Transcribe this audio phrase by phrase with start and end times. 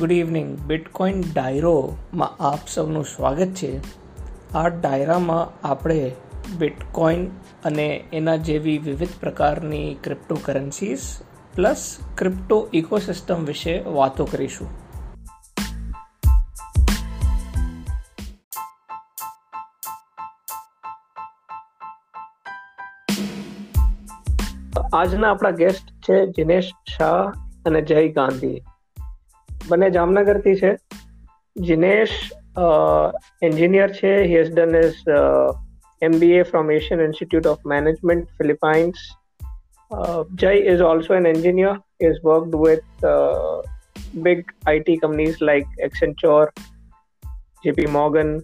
[0.00, 0.58] Good evening.
[0.58, 3.80] Bitcoin ડાયરોમાં આપ સૌનું સ્વાગત છે.
[4.54, 6.12] આ ડાયરામાં આપણે
[6.58, 7.26] બિટકોઇન
[7.64, 11.20] અને એના જેવી વિવિધ પ્રકારની crypto currencies
[11.54, 14.68] plus crypto ecosystem વિશે વાતો કરીશું.
[24.92, 27.30] આજના આપણા ગેસ્ટ છે જિનેશ શાહ
[27.66, 28.62] અને જય ગાંધી.
[29.69, 30.71] બંને જામનગરથી છે
[31.55, 32.17] જિનેશ
[33.41, 34.99] એન્જિનિયર છે he has done his
[36.01, 38.97] MBA from Asian Institute of Management, Philippines.
[39.91, 41.79] Uh, Jay is also an engineer.
[41.99, 43.61] He has worked with uh,
[44.21, 46.49] big IT companies like Accenture,
[47.65, 48.43] JP Morgan,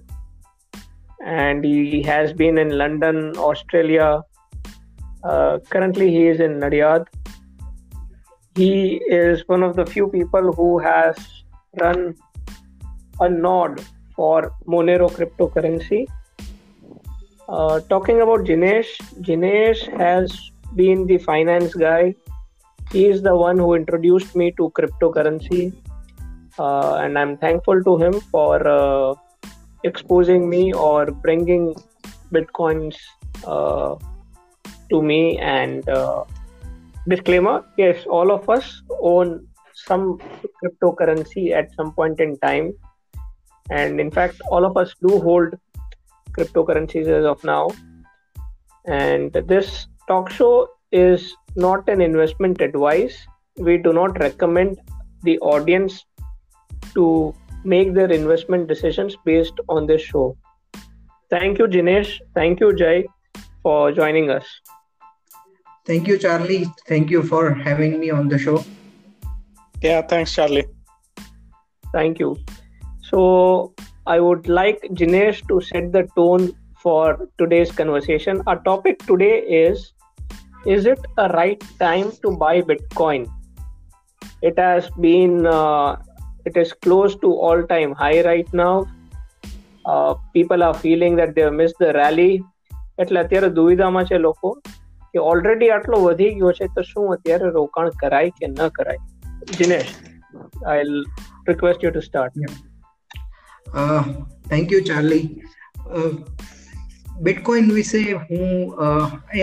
[1.25, 4.21] and he has been in London, Australia.
[5.23, 7.05] Uh, currently, he is in Naryad.
[8.56, 11.14] he is one of the few people who has
[11.78, 12.14] run
[13.20, 16.06] a node for Monero cryptocurrency.
[17.48, 22.14] Uh, talking about Jinesh, Jinesh has been the finance guy.
[22.90, 25.74] He is the one who introduced me to cryptocurrency,
[26.58, 29.14] uh, and I'm thankful to him for uh,
[29.84, 31.74] exposing me or bringing
[32.32, 32.96] bitcoins
[33.46, 33.96] uh,
[34.90, 35.38] to me.
[35.38, 36.24] And uh,
[37.08, 40.18] disclaimer: yes, all of us own some
[40.62, 42.72] cryptocurrency at some point in time,
[43.70, 45.54] and in fact, all of us do hold
[46.32, 47.68] cryptocurrencies as of now.
[48.86, 53.16] And this talk show is not an investment advice.
[53.56, 54.78] We do not recommend
[55.22, 56.04] the audience
[56.94, 60.36] to make their investment decisions based on this show.
[61.30, 62.20] Thank you, Jinesh.
[62.34, 63.08] Thank you, Jay,
[63.62, 64.44] for joining us.
[65.85, 66.65] Thank you, Charlie.
[66.87, 68.63] Thank you for having me on the show.
[69.81, 70.65] Yeah, thanks, Charlie.
[71.93, 72.37] Thank you.
[73.01, 73.73] So,
[74.07, 76.51] I would like Jinesh to set the tone
[76.83, 78.43] for today's conversation.
[78.47, 79.93] Our topic today is
[80.63, 83.21] Is it a right time to buy Bitcoin?
[84.43, 85.95] It has been, uh,
[86.45, 88.85] it is close to all time high right now.
[89.85, 92.31] Uh, people are feeling that they have missed the rally.
[92.99, 94.49] એટલે અત્યારે દુવિધામાં છે લોકો
[95.12, 99.00] કે already આટલો વધી ગયો છે, તો શું અત્યારે રોકાણ કરાય કે ન કરાય?
[99.58, 99.92] Jinesh
[100.66, 101.02] I
[101.48, 102.34] request you to start
[104.50, 105.24] thank you Charlie
[107.22, 108.44] bitcoin વિશે હું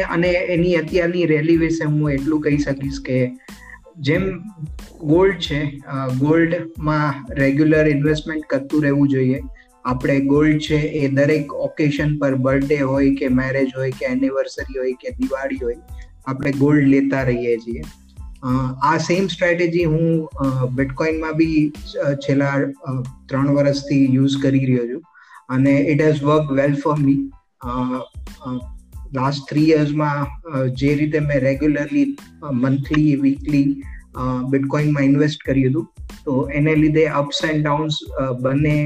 [0.09, 3.18] અને એની અત્યારની રેલી વિશે હું એટલું કહી શકીશ કે
[4.00, 4.24] જેમ
[5.03, 5.59] ગોલ્ડ છે
[6.19, 9.40] ગોલ્ડમાં રેગ્યુલર ઇન્વેસ્ટમેન્ટ કરતું રહેવું જોઈએ.
[9.85, 14.95] આપણે ગોલ્ડ છે એ દરેક ઓકેશન પર બર્થડે હોય કે મેરેજ હોય કે એનિવર્સરી હોય
[15.01, 15.79] કે દિવાળી હોય,
[16.27, 17.83] આપણે ગોલ્ડ લેતા રહીએ છીએ.
[18.83, 20.05] આ સેમ સ્ટ્રેટેજી હું
[20.75, 21.59] બિટકોઇનમાં બી
[22.25, 22.55] છેલ્લા
[23.29, 25.03] ત્રણ વર્ષથી યુઝ કરી રહ્યો છું.
[25.49, 27.21] અને it has work well for me
[29.13, 32.05] last three યર્સમાં જે રીતે મેં રેગ્યુલરલી
[32.53, 33.65] મંથલી વીકલી
[34.50, 35.85] બિટકોઇનમાં ઇન્વેસ્ટ કર્યું હતું,
[36.25, 37.95] તો એને લીધે અપ્સ એન્ડ ડાઉન્સ
[38.41, 38.77] બંને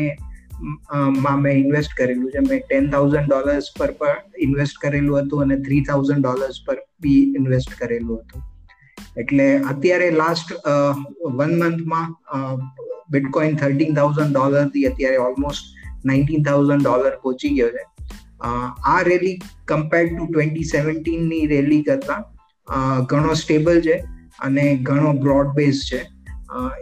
[1.18, 2.42] માં મેં ઇન્વેસ્ટ કરેલું છે.
[2.50, 7.22] મેં ટેન થાઉઝન્ડ ડોલર્સ પર પણ ઇન્વેસ્ટ કરેલું હતું અને થ્રી થાઉઝન્ડ ડોલર્સ પર બી
[7.40, 8.42] ઇન્વેસ્ટ કરેલું હતું.
[9.18, 10.50] એટલે અત્યારે લાસ્ટ
[11.38, 12.08] વન મંથમાં
[13.12, 15.66] બિટકોઇન થર્ટીન થાઉઝન્ડ ડોલરથી અત્યારે ઓલમોસ્ટ
[16.06, 17.84] નાઇન્ટીન થાઉઝન્ડ ડોલર પહોંચી ગયો છે.
[18.86, 22.24] આ રેલી કમ્પેર ટુ ટ્વેન્ટી સેવન્ટીનની રેલી કરતાં
[23.12, 23.96] ઘણો સ્ટેબલ છે
[24.40, 26.02] અને ઘણો બ્રોડ બેઝ છે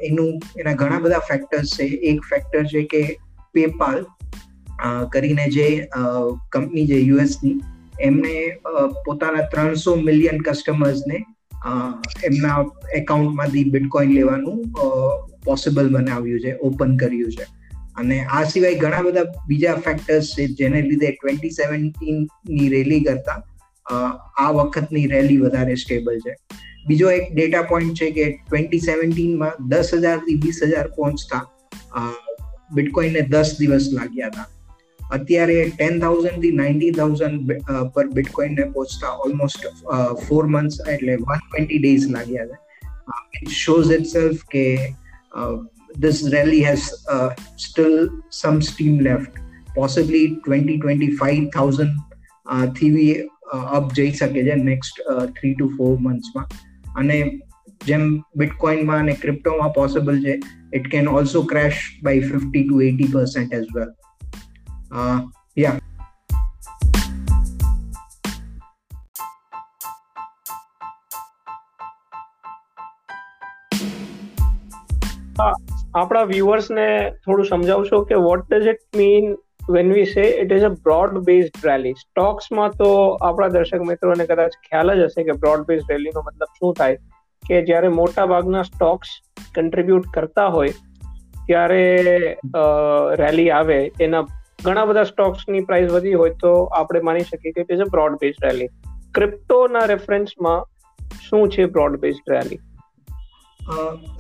[0.08, 1.85] એનું, એના ઘણા બધા ફેક્ટર્સ છે.
[2.09, 3.02] એક ફેક્ટર છે કે
[3.56, 4.00] પેપાલ
[5.14, 5.68] કરીને જે
[6.52, 7.56] કંપની જે યુએસની,
[8.02, 8.34] એમને
[9.06, 11.18] પોતાના ત્રણસો મિલિયન કસ્ટમર્સને
[12.24, 12.58] એમના
[12.96, 14.60] એકાઉન્ટમાંથી બિટકોઇન લેવાનું
[15.46, 17.46] પોસિબલ બનાવ્યું છે, ઓપન કર્યું છે.
[17.98, 23.40] અને આ સિવાય ઘણા બધા બીજા ફેક્ટર્સ છે, જેને લીધે ટ્વેન્ટી સેવન્ટીનની રેલી કરતા
[24.38, 26.34] આ વખતની રેલી વધારે સ્ટેબલ છે.
[26.88, 31.44] બીજો એક ડેટા પોઈન્ટ છે કે ટ્વેન્ટી સેવન્ટીનમાં દસ હજારથી વીસ હજાર પહોંચતા
[32.78, 34.48] બિટકોઇનને દસ દિવસ લાગ્યા હતા
[35.12, 37.56] અત્યારે ટેન થાઉઝન્ડથી નાઇન્ટી થાઉઝન્ડ
[37.96, 39.68] પર બિટકોઇનને પહોંચતા ઓલમોસ્ટ
[40.28, 44.66] ફોર મંથ્સ એટલે વન ટ્વેન્ટી ડેઝ લાગ્યા છે ઇટ શોઝ ઇટ સેલ્ફ કે
[45.98, 49.32] this rally has uh, still some steam left.
[49.76, 51.96] Possibly 20 25,000
[52.46, 53.08] uh, થી
[53.72, 55.02] અપ જઈ શકે છે નેક્સ્ટ
[55.40, 56.48] થ્રી ટુ ફોર મંથ્સમાં
[56.96, 57.18] અને
[57.82, 58.04] જેમ
[58.36, 60.38] બિટકોઇનમાં અને ક્રિપ્ટોમાં પોસિબલ છે
[60.74, 63.92] it can also crash by fifty to eighty percent as well
[65.58, 65.80] યા
[75.96, 76.86] આપણા વ્યુઅર્સને
[77.26, 79.36] થોડું સમજાવશો કે what does it mean
[79.70, 82.90] when we say it is a broad based rally સ્ટોક્સમાં તો
[83.22, 86.98] આપણા દર્શક મિત્રોને કદાચ ખ્યાલ જ હશે કે બ્રોડ બેઝ રેલીનો મતલબ શું થાય?
[87.47, 89.14] કે જ્યારે મોટા ભાગના સ્ટોક્સ
[89.56, 90.74] કન્ટ્રીબ્યુટ કરતા હોય,
[91.47, 91.84] ત્યારે
[93.16, 93.80] રેલી આવે.
[94.02, 94.24] એના
[94.66, 98.40] ઘણા બધા સ્ટોક્સની પ્રાઇસ વધી હોય તો આપણે માની શકીએ કે it is broad base
[98.44, 98.70] rally
[99.16, 100.62] ક્રિપ્ટોના રેફરન્સમાં
[101.22, 102.62] શું છે બ્રોડ બેઝ રેલી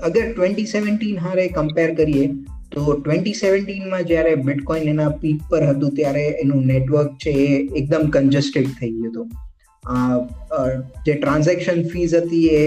[0.03, 2.27] અગર ટ્વેન્ટી સેવન્ટીન હારે કમ્પેર કરીએ,
[2.71, 7.49] તો ટ્વેન્ટી સેવન્ટીનમાં જ્યારે બિટકોઇન એના પીક પર હતું, ત્યારે એનું નેટવર્ક છે એ
[7.81, 9.27] એકદમ કન્જસ્ટેડ થઈ ગયું હતું.
[11.05, 12.63] જે ટ્રાન્ઝેક્શન ફીઝ હતી એ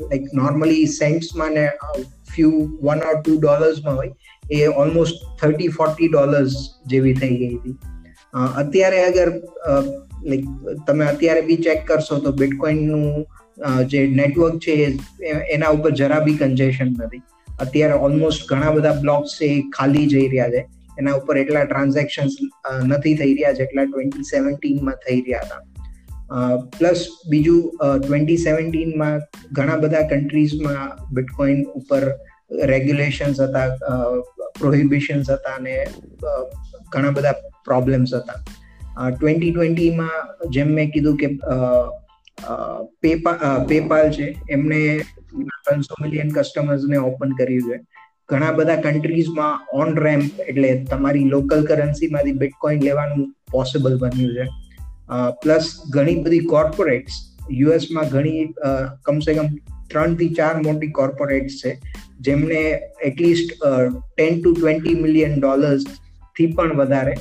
[0.00, 1.64] લાઈક નોર્મલી સેન્ટ્સમાં ને
[2.32, 2.52] ફ્યુ
[2.86, 4.12] વન ઓર ટુ ડોલર્સમાં હોય,
[4.50, 6.54] એ ઓલમોસ્ટ થર્ટી ફોર્ટી ડોલર્સ
[6.92, 7.76] જેવી થઈ ગઈ હતી.
[8.62, 9.28] અત્યારે અગર
[10.30, 10.44] લાઈક
[10.88, 13.24] તમે અત્યારે બી ચેક કરશો તો બિટકોઇનનું
[13.90, 14.74] જે નેટવર્ક છે
[15.56, 17.22] એના ઉપર જરા બી કન્જેશન નથી.
[17.64, 20.62] અત્યારે ઓલમોસ્ટ ઘણા બધા બ્લોક્સ છે ખાલી જઈ રહ્યા છે.
[21.00, 22.34] એના ઉપર એટલા ટ્રાન્ઝેક્શન્સ
[22.86, 25.62] નથી થઈ રહ્યા જેટલા ટ્વેન્ટી સેવન્ટીનમાં થઈ રહ્યા હતા.
[26.78, 27.00] પ્લસ
[27.30, 27.62] બીજું
[28.02, 29.16] ટ્વેન્ટી સેવન્ટીનમાં
[29.58, 32.04] ઘણા બધા કન્ટ્રીઝમાં બિટકોઇન ઉપર
[32.72, 33.68] રેગ્યુલેશન્સ હતા
[34.60, 35.74] પ્રોહિબિશન્સ હતા અને
[36.92, 37.36] ઘણા બધા
[37.68, 38.40] પ્રોબ્લેમ્સ હતા.
[39.10, 40.18] ટ્વેન્ટી ટ્વેન્ટીમાં
[40.56, 41.28] જેમ મેં કીધું કે
[43.68, 44.80] પેપાલ છે, એમને
[45.64, 47.76] ત્રણસો મિલિયન કસ્ટમર્સને ઓપન કર્યું છે.
[48.30, 54.44] ઘણા બધા કન્ટ્રીઝમાં ઓન રેમ્પ એટલે તમારી લોકલ કરન્સીમાંથી બિટકોઇન લેવાનું પોસિબલ બન્યું છે.
[55.42, 57.14] પ્લસ ઘણી બધી કોર્પોરેટ્સ
[57.60, 58.42] યુએસમાં ઘણી
[59.06, 59.48] કમસે કમ
[59.90, 61.72] ત્રણથી ચાર મોટી કોર્પોરેટ્સ છે,
[62.20, 62.60] જેમને
[63.08, 63.50] at least
[64.16, 67.14] ten to twenty million ડોલર્સથી પણ વધારે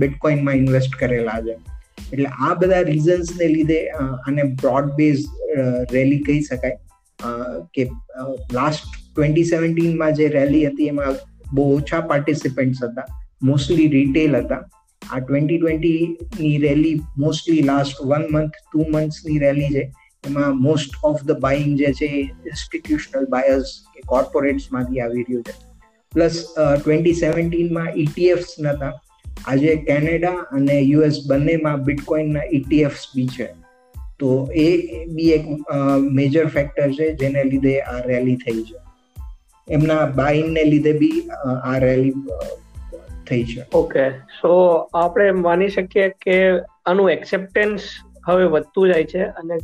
[0.00, 1.54] બિટકોઇનમાં ઇન્વેસ્ટ કરેલા છે.
[2.12, 5.22] એટલે આ બધા રીઝન્સને લીધે આને બ્રોડ બેઝ
[5.92, 6.76] રેલી કહી શકાય.
[7.74, 7.82] કે
[8.52, 11.14] લાસ્ટ ટ્વેન્ટી સેવન્ટીનમાં જે રેલી હતી, એમાં
[11.54, 13.08] બહુ ઓછા પાર્ટિસિપન્ટ્સ હતા
[13.42, 14.62] મોસ્ટલી રિટેલ હતા.
[15.10, 19.84] આ twenty ટ્વેન્ટીની rally mostly last one month to મંથની rally છે.
[20.24, 22.08] એમાં મોસ્ટ ઓફ ધ બાઇંગ જે છે
[22.50, 25.54] ઇન્સ્ટિટ્યુશનલ બાયર્સ કે કોર્પોરેટ્સમાંથી આવી રહ્યું છે.
[26.12, 28.92] પ્લસ ટ્વેન્ટી સેવન્ટીનમાં ઇટીએફ્સ નતા.
[29.48, 33.48] આજે કેનેડા અને યુએસ બંનેમાં બિટકોઇનના ઇટીએફ્સ બી છે.
[34.20, 34.30] તો
[34.64, 34.68] એ
[35.16, 35.44] બી એક
[36.18, 38.78] મેજર ફેક્ટર છે જેને લીધે આ રેલી થઈ છે.
[39.68, 42.14] એમના બાઇનને લીધે બી આ રેલી
[43.28, 43.62] થઈ છે.
[43.74, 44.04] ઓકે
[44.40, 44.52] સો
[44.94, 46.36] આપણે માની શકીએ કે
[46.86, 47.88] આનું એક્સેપ્ટન્સ
[48.28, 49.56] હવે વધતું જાય છે અને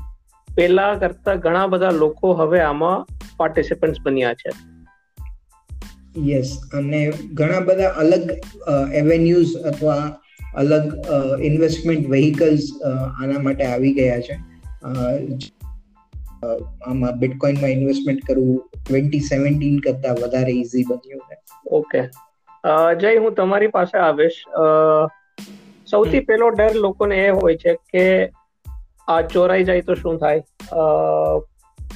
[0.49, 3.07] પેલા કરતા ઘણા બધા લોકો હવે આમાં
[3.37, 4.51] પાર્ટિસિપન્ટ્સ બન્યા છે.
[6.29, 7.01] યસ અને
[7.35, 8.25] ઘણા બધા અલગ
[9.01, 10.03] એવેન્યુઝ અથવા
[10.57, 10.87] અલગ
[11.43, 14.37] ઇન્વેસ્ટમેન્ટ વેહિકલ્સ આના માટે આવી ગયા છે.
[16.87, 21.37] આમાં બિટકોઇનમાં ઇન્વેસ્ટમેન્ટ કરવું ટ્વેન્ટી સેવન્ટીન કરતા વધારે ઇઝી બન્યું છે.
[21.79, 22.01] ઓકે
[23.01, 24.45] જય હું તમારી પાસે આવીશ.
[25.91, 28.07] સૌથી પહેલો ડર લોકોને એ હોય છે કે
[29.09, 30.43] આ ચોરાઈ જાય તો શું થાય?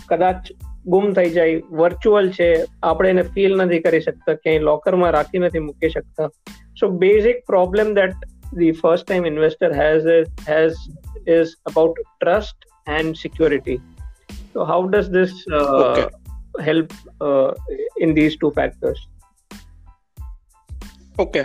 [0.09, 0.53] કદાચ
[0.87, 5.59] ગુમ થઈ જાય વર્ચ્યુઅલ છે આપણે એને ફીલ નથી કરી શકતા ક્યાંય લોકરમાં રાખી નથી
[5.59, 6.29] મૂકી શકતા.
[6.81, 8.13] So basic problem that
[8.57, 10.07] the first time investor has
[10.49, 10.73] has
[11.29, 12.57] is about trust
[12.89, 13.79] and security
[14.55, 15.31] તો how does this
[16.61, 16.91] help
[18.01, 18.99] in these two factors
[21.19, 21.45] okay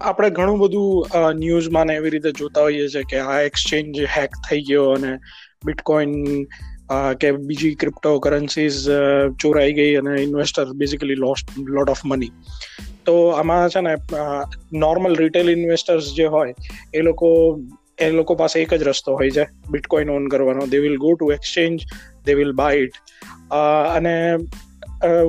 [0.00, 4.60] આપણે ઘણું બધું ન્યૂઝમાં ને એવી રીતે જોતા હોઈએ છીએ કે આ એક્સચેન્જ હેક થઈ
[4.60, 5.18] ગયો અને
[5.64, 6.44] બિટકોઇન
[7.20, 8.86] કે બીજી ક્રિપ્ટો કરન્સીઝ
[9.40, 12.30] ચોરાઈ ગઈ અને investor basically lost lot of money
[13.06, 13.96] તો આમાં છે ને
[14.72, 16.54] નોર્મલ રિટેલ ઇન્વેસ્ટર્સ જે હોય,
[16.94, 17.58] એ લોકો
[17.98, 19.46] એ લોકો પાસે એક જ રસ્તો હોય છે.
[19.70, 20.66] બિટકોઇન ઓન કરવાનો.
[20.66, 21.84] They will go to exchange
[22.24, 22.92] they will buy it
[23.96, 24.36] અને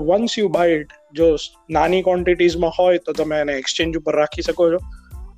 [0.05, 1.35] વન્સ યુ બાય ઇટ જો
[1.69, 4.77] નાની ક્વોન્ટિટીઝમાં હોય તો તમે એને એક્સચેન્જ ઉપર રાખી શકો છો.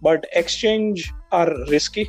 [0.01, 2.05] બટ એક્સચેન્જ આર રિસ્કી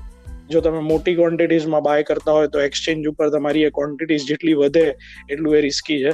[0.50, 4.94] જો તમે મોટી ક્વોન્ટિટીઝમાં બાય કરતા હોય તો એક્સચેન્જ ઉપર તમારી એ ક્વોન્ટિટીઝ જેટલી વધે
[5.30, 6.12] એટલું એ રિસ્કી છે.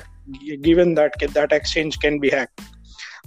[0.57, 2.49] ગિવન દેટ કે that exchange can be hack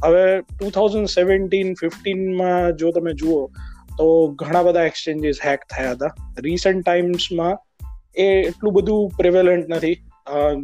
[0.05, 3.47] હવે ટુ થાઉઝન્ડ સેવન્ટીન ફિફ્ટીનમાં જો તમે જુઓ
[3.97, 6.15] તો ઘણા બધા એક્સચેન્જીસ હેક થયા હતા.
[6.39, 7.57] રિસન્ટ ટાઈમ્સમાં
[8.15, 10.06] એ એટલું બધું પ્રિવેલન્ટ નથી.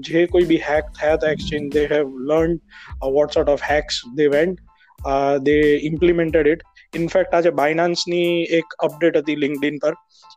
[0.10, 2.60] જે કોઈ બી હેક થયા હતા exchange they have learn
[3.17, 4.60] what sort of hacks they went
[5.41, 5.58] they
[5.91, 6.63] implemented it
[6.96, 9.93] in fact આજે બાયનાન્સની એક અપડેટ હતી લિંકડિન પર,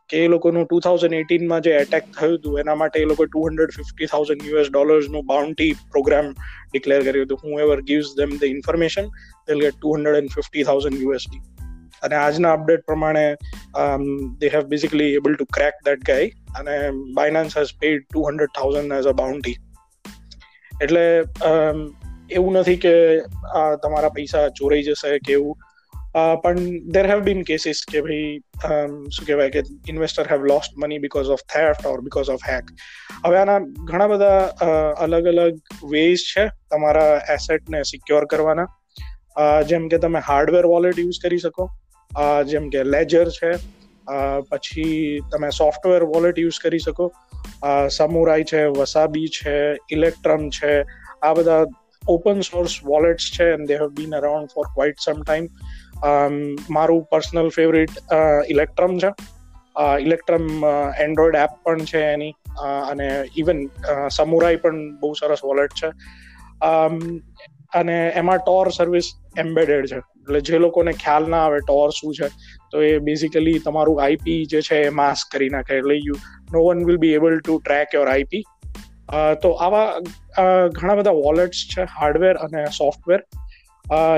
[0.09, 3.43] કે એ લોકોનું ટુ થાઉઝન્ડ એટીનમાં જે એટેક થયું હતું, એના માટે એ લોકો two
[3.47, 6.31] hundred fifty thousand US ડોલર્સનું bounty program
[6.73, 7.39] declare કર્યું હતું.
[7.61, 9.13] Whoever gives them the information
[9.47, 11.43] they'll get two hundred and fifty thousand USD
[12.03, 13.25] અને આજના અપડેટ પ્રમાણે
[14.39, 16.29] they have basically able to crack that guy
[16.59, 16.75] અને
[17.15, 19.57] Binance has paid two hundred thousand as a bounty
[20.81, 21.05] એટલે
[22.31, 22.93] એવું નથી કે,
[23.55, 25.55] આ તમારા પૈસા ચોરાઈ જશે કે એવું.
[26.43, 26.59] પણ
[26.93, 28.29] દેર હેવ બીન કેસીસ કે ભાઈ
[29.15, 32.71] શું કહેવાય કે investor have lost money because of theft or because of hack
[33.25, 33.59] હવે આના
[33.89, 34.67] ઘણા બધા
[35.05, 38.67] અલગ અલગ વેઝ છે તમારા એસેટને સિક્યોર કરવાના.
[39.63, 41.69] જેમ કે તમે હાર્ડવેર વોલેટ યુઝ કરી શકો.
[42.45, 43.51] જેમ કે લેજર છે.
[44.49, 47.11] પછી તમે સોફ્ટવેર વોલેટ યુઝ કરી શકો.
[47.91, 49.55] સમુરાઈ છે વસાબી છે
[49.91, 50.73] ઇલેક્ટ્રમ છે,
[51.21, 51.65] આ બધા
[52.09, 55.47] ઓપન સોર્સ વોલેટ્સ છે and they have been around for quite some time
[56.69, 57.89] મારું પર્સનલ ફેવરિટ
[58.49, 59.11] ઇલેક્ટ્રમ છે.
[60.01, 60.45] ઇલેક્ટ્રમ
[60.99, 62.33] એન્ડ્રોઈડ એપ પણ છે એની.
[62.89, 63.59] અને ઇવન
[64.11, 65.89] સમુરાઈ પણ બહુ સરસ વોલેટ છે.
[67.73, 69.99] અને એમાં ટોર સર્વિસ એમ્બેડેડ છે.
[70.27, 72.27] એટલે જે લોકોને ખ્યાલ ના આવે ટોર શું છે,
[72.71, 75.73] તો એ બેઝિકલી તમારું આઈપી જે છે એ માસ્ક કરી નાખે.
[75.79, 76.17] એટલે you
[76.53, 78.43] no one will be able to track your IP
[79.43, 79.87] તો આવા
[80.77, 83.21] ઘણા બધા વોલેટ્સ છે હાર્ડવેર અને software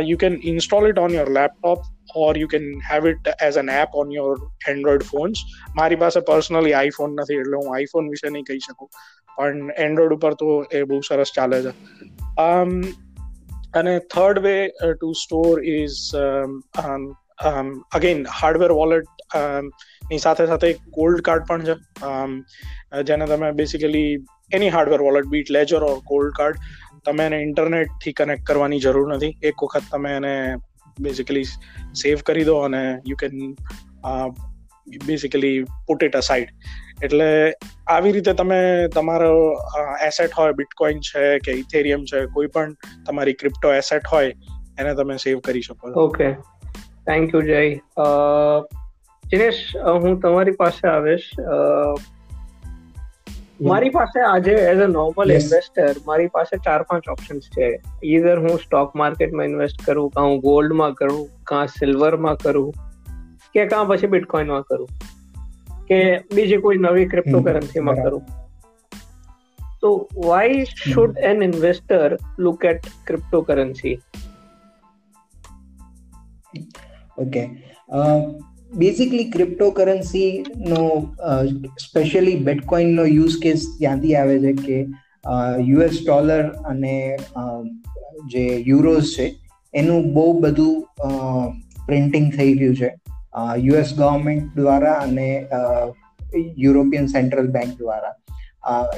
[0.09, 1.79] you can install it on your laptop
[2.25, 4.35] or you can have it as an app on your
[4.73, 5.43] Android phones
[5.79, 8.89] મારી પાસે personally iPhone નથી, એટલે હું આઈફોન વિશે નહીં કહી શકું.
[9.37, 10.47] પણ એન્ડ્રોઈડ ઉપર તો
[10.79, 11.71] એ બહુ સરસ ચાલે છે.
[13.75, 16.15] અને third way to store is
[17.91, 21.75] again hardware વોલેટની સાથે સાથે ગોલ્ડ કાર્ડ પણ છે.
[23.03, 24.17] જેને તમે basically
[24.53, 26.55] any hardware wallet bit ledger or gold card
[27.05, 29.37] તમે એને ઇન્ટરનેટથી કનેક્ટ કરવાની જરૂર નથી.
[29.43, 30.55] એક વખત તમે એને
[30.99, 31.43] બેસિકલી
[31.93, 33.55] સેવ કરી દો અને you can
[34.97, 36.49] basically put it aside
[37.03, 37.53] એટલે
[37.87, 39.57] આવી રીતે તમે તમારો
[40.07, 42.73] એસેટ હોય બિટકોઇન છે કે ઇથેરિયમ છે કોઈ પણ
[43.07, 44.33] તમારી ક્રિપ્ટો એસેટ હોય
[44.79, 46.33] એને તમે સેવ કરી શકો ઓકે
[47.07, 47.77] થેન્ક યુ જય
[49.31, 51.31] દિનેશ હું તમારી પાસે આવીશ.
[53.61, 57.81] મારી પાસે આજે એઝ અ નોર્મલ ઇન્વેસ્ટર મારી પાસે ચાર પાંચ ઓપ્શન્સ છે.
[58.03, 62.73] ઈધર હું સ્ટોક માર્કેટમાં ઇન્વેસ્ટ કરું કાં હું ગોલ્ડમાં કરું કાં સિલ્વરમાં કરું
[63.53, 64.89] કે કાં પછી બિટકોઇનમાં કરું?
[65.87, 68.23] કે બીજી કોઈ નવી ક્રિપ્ટોકરન્સીમાં કરું?
[69.81, 73.99] તો why should an investor look at cryptocurrency
[77.17, 77.49] okay
[78.75, 81.15] basically cryptocurrency no
[81.79, 84.87] specially bitcoin નો યુઝ કેસ ત્યાંથી આવે છે કે
[85.59, 87.17] યુએસ ડોલર અને
[88.31, 89.35] જે યુરોઝ છે
[89.73, 90.85] એનું બહુ બધું
[91.85, 92.99] પ્રિન્ટિંગ થઈ રહ્યું છે.
[93.33, 95.29] યુએસ ગવર્મેન્ટ દ્વારા અને
[96.57, 98.13] યુરોપિયન સેન્ટ્રલ બેંક દ્વારા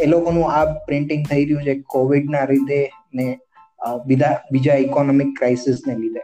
[0.02, 2.82] એ લોકોનું આ પ્રિન્ટિંગ થઈ રહ્યું છે કોવિડના લીધે
[3.14, 3.28] ને
[4.06, 6.24] બીજા બીજા ઇકોનોમિક ક્રાઇસિસને લીધે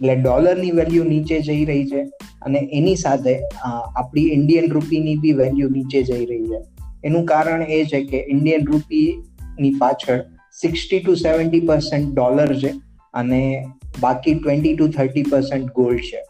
[0.00, 2.04] એટલે ડોલરની વેલ્યુ નીચે જઈ રહી છે
[2.40, 3.34] અને એની સાથે
[3.64, 6.60] આપણી ઇન્ડિયન રૂપીની બી વેલ્યુ નીચે જઈ રહી છે
[7.04, 10.20] એનું કારણ એ છે કે ઇન્ડિયન રૂપીની પાછળ
[10.52, 12.74] sixty to seventy percent dollar છે
[13.14, 13.42] અને
[14.00, 16.22] બાકી twenty to thirty percent gold છે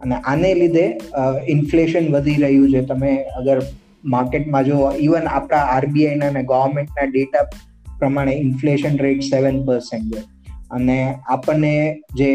[0.00, 0.86] અને આને લીધે
[1.48, 2.80] ઇન્ફ્લેશન વધી રહ્યું છે.
[2.82, 3.62] તમે અગર
[4.04, 7.44] માર્કેટમાં જો ઇવન આપણા આરબીઆઈના અને ગવર્મેન્ટના ડેટા
[7.98, 10.22] પ્રમાણે ઇન્ફ્લેશન રેટ સેવન પર્સન્ટ છે.
[10.70, 11.74] અને આપણને
[12.16, 12.30] જે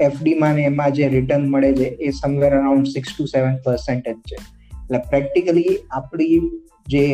[0.00, 4.18] એફડીમાં ને એમાં જે રિટર્ન મળે છે, એ somewhere around six to seven percent જ
[4.32, 4.38] છે.
[4.74, 6.40] એટલે પ્રેક્ટિકલી આપણી
[6.88, 7.04] જે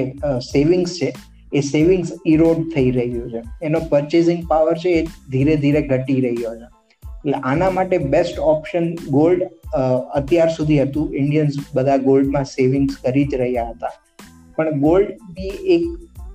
[0.52, 1.12] સેવિંગ્સ છે,
[1.52, 3.42] એ સેવિંગ્સ ઇરોડ થઈ રહ્યું છે.
[3.62, 6.75] એનો પરચેઝિંગ પાવર છે એ ધીરે ધીરે ઘટી રહ્યો છે.
[7.26, 9.40] એટલે આના માટે બેસ્ટ ઓપ્શન ગોલ્ડ
[10.14, 11.14] અત્યાર સુધી હતું.
[11.14, 13.90] ઇન્ડિયન્સ બધા ગોલ્ડમાં સેવિંગ્સ કરી જ રહ્યા હતા.
[14.56, 15.82] પણ ગોલ્ડ બી એક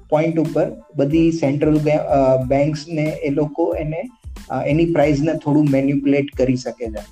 [0.10, 1.78] પોઈન્ટ ઉપર બધી સેન્ટ્રલ
[2.48, 4.02] બેંક્સને એ લોકો એને
[4.68, 7.04] એની પ્રાઇસને થોડું મેન્યુપ્યુલેટ કરી શકે છે.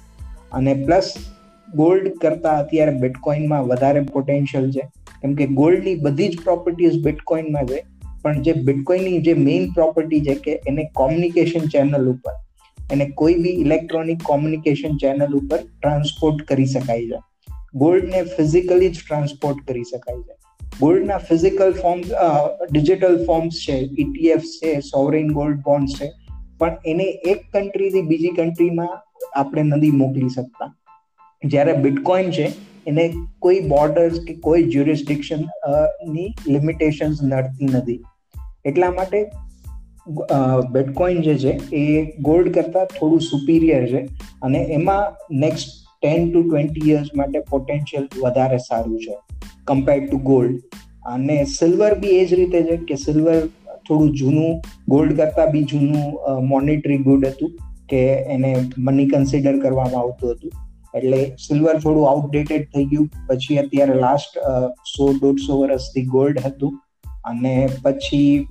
[0.51, 1.13] અને પ્લસ
[1.67, 4.85] ગોલ્ડ કરતાં અત્યારે બિટકોઇનમાં વધારે પોટેન્શિયલ છે.
[5.21, 7.79] કેમ કે ગોલ્ડની બધી જ પ્રોપર્ટીઝ બિટકોઇનમાં છે.
[8.21, 12.35] પણ જે બિટકોઇનની જે મેઇન પ્રોપર્ટી છે કે એને કોમ્યુનિકેશન ચેનલ ઉપર
[12.91, 17.19] એને કોઈ બી ઇલેક્ટ્રોનિક કોમ્યુનિકેશન ચેનલ ઉપર ટ્રાન્સપોર્ટ કરી શકાય છે.
[17.75, 20.35] ગોલ્ડને ફિઝિકલી જ ટ્રાન્સપોર્ટ કરી શકાય છે.
[20.79, 22.05] ગોલ્ડના ફિઝિકલ ફોર્મ્સ
[22.71, 26.11] ડિજિટલ ફોર્મ્સ છે ઇટીએફ છે સોવરિન ગોલ્ડ બોન્ડ છે.
[26.57, 29.03] પણ એને એક કન્ટ્રીથી બીજી કન્ટ્રીમાં
[29.35, 30.75] આપણે નથી મોકલી શકતા.
[31.45, 32.51] જ્યારે બિટકોઇન છે,
[32.87, 38.03] એને કોઈ બોર્ડર્સ કે કોઈ જ્યુરિસ્ડિક્શનની લિમિટેશન્સ નડતી નથી.
[38.65, 39.29] એટલા માટે
[40.73, 41.85] બિટકોઇન જે છે, એ
[42.29, 44.01] ગોલ્ડ કરતાં થોડું સુપિરિયર છે
[44.47, 45.03] અને એમાં
[45.43, 45.69] next
[46.01, 49.15] ten to twenty years માટે પોટેન્શિયલ વધારે સારું છે
[49.69, 50.77] કમ્પેર્ડ ટુ ગોલ્ડ
[51.13, 53.39] અને સિલ્વર બી એ જ રીતે છે કે સિલ્વર
[53.87, 54.61] થોડું જૂનું
[54.93, 57.51] ગોલ્ડ કરતાં બી જૂનું મોનિટરી ગુડ હતું
[57.91, 58.01] કે
[58.35, 58.51] એને
[58.87, 60.51] મની કન્સિડર કરવામાં આવતું હતું.
[60.97, 64.39] એટલે સિલ્વર થોડું આઉટડેટેડ થઈ ગયું, પછી અત્યારે લાસ્ટ
[64.93, 66.73] સો દોઢસો વર્ષથી ગોલ્ડ હતું.
[67.25, 67.53] અને
[67.83, 68.47] પછી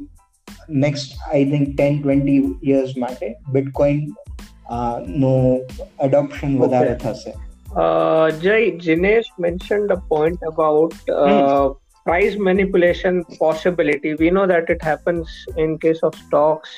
[0.70, 4.04] Next I think ten twenty years માટે બિટકોઇન
[5.18, 5.62] નું
[6.04, 7.34] એડોપ્શન વધારે થશે
[8.42, 11.74] જય Jinesh mentioned a point about uh, hmm.
[12.06, 15.28] price manipulation possibility we know that it happens
[15.58, 16.74] in case of stocks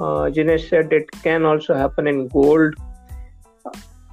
[0.00, 2.80] uh, Jinesh said it can also happen in gold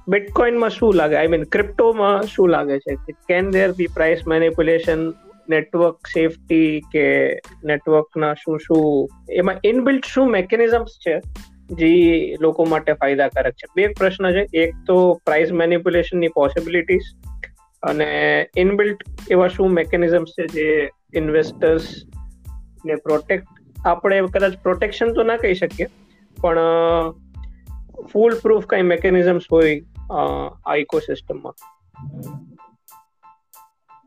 [0.08, 2.96] બિટકોઇનમાં શું લાગે I mean ક્રિપ્ટોમાં શું લાગે છે
[3.28, 5.02] can there be price manipulation
[5.49, 7.05] network safety કે
[7.63, 11.19] નેટવર્કના શું શું, એમાં ઇનબિલ્ટ શું મેકેનિઝમ્સ છે
[11.71, 11.91] જે
[12.41, 13.67] લોકો માટે ફાયદાકારક છે?
[13.75, 14.43] બે પ્રશ્ન છે.
[14.53, 17.11] એક તો પ્રાઇસ મેનિપ્યુલેશનની પોસિબિલિટીઝ
[17.83, 18.09] અને
[18.57, 21.91] ઇનબિલ્ટ એવા શું મેકેનિઝમ્સ છે જે ઇન્વેસ્ટર્સ
[22.85, 23.47] ને પ્રોટેક્ટ
[23.85, 25.87] આપણે કદાચ પ્રોટેક્શન તો ના કહી શકીએ,
[26.37, 26.57] પણ
[28.13, 29.81] ફૂલ પ્રૂફ કઈ મેકેનિઝમ્સ હોય
[30.65, 31.53] આ ઇકોસિસ્ટમમાં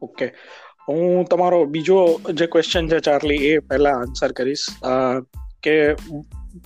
[0.03, 0.27] ઓકે
[0.89, 4.67] હું તમારો બીજો જે ક્વેશ્ચન છે ચાર્લી એ પહેલા આન્સર કરીશ.
[5.63, 5.93] કે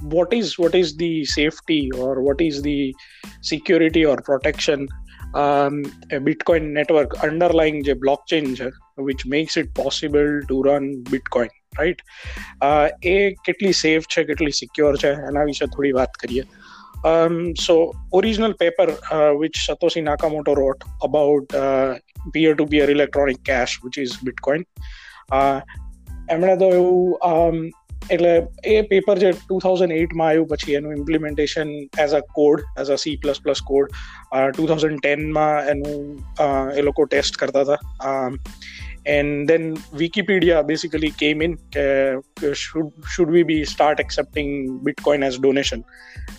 [0.03, 2.93] what is what is the safety or what is the
[3.43, 4.87] security or protection
[6.19, 8.65] bitcoin network underlying જે બ્લોકચેન છે
[9.03, 11.49] which makes it possible to run bitcoin
[11.79, 11.97] right
[13.05, 16.43] એ કેટલી સેફ છે, કેટલી સિક્યોર છે, એના વિશે થોડી વાત કરીએ.
[17.02, 17.74] Um, so,
[18.14, 21.94] original paper uh, which Satoshi Nakamoto wrote about uh,
[22.34, 24.64] peer-to-peer electronic cash, which is Bitcoin.
[26.32, 27.20] એમણે તો એવું
[28.12, 31.70] એટલે એ પેપર જે ટુ થાઉઝન્ડ એઇટમાં આવ્યું પછી એનું implementation
[32.00, 33.90] as a code as a C plus plus code
[34.56, 36.20] two thousand ટેનમાં એનું
[36.76, 37.80] એ લોકો ટેસ્ટ કરતા હતા
[39.06, 42.20] and then wikipedia basically came in uh,
[42.54, 45.84] should should we be start accepting bitcoin as donation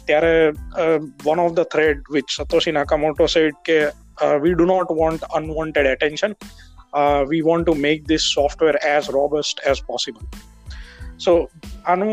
[0.07, 3.79] there uh, one of the thread which satoshi nakamoto said ke,
[4.21, 6.37] uh, we do not want unwanted attention
[6.93, 10.27] uh, we want to make this software as robust as possible
[11.19, 11.33] so
[11.85, 12.11] આનું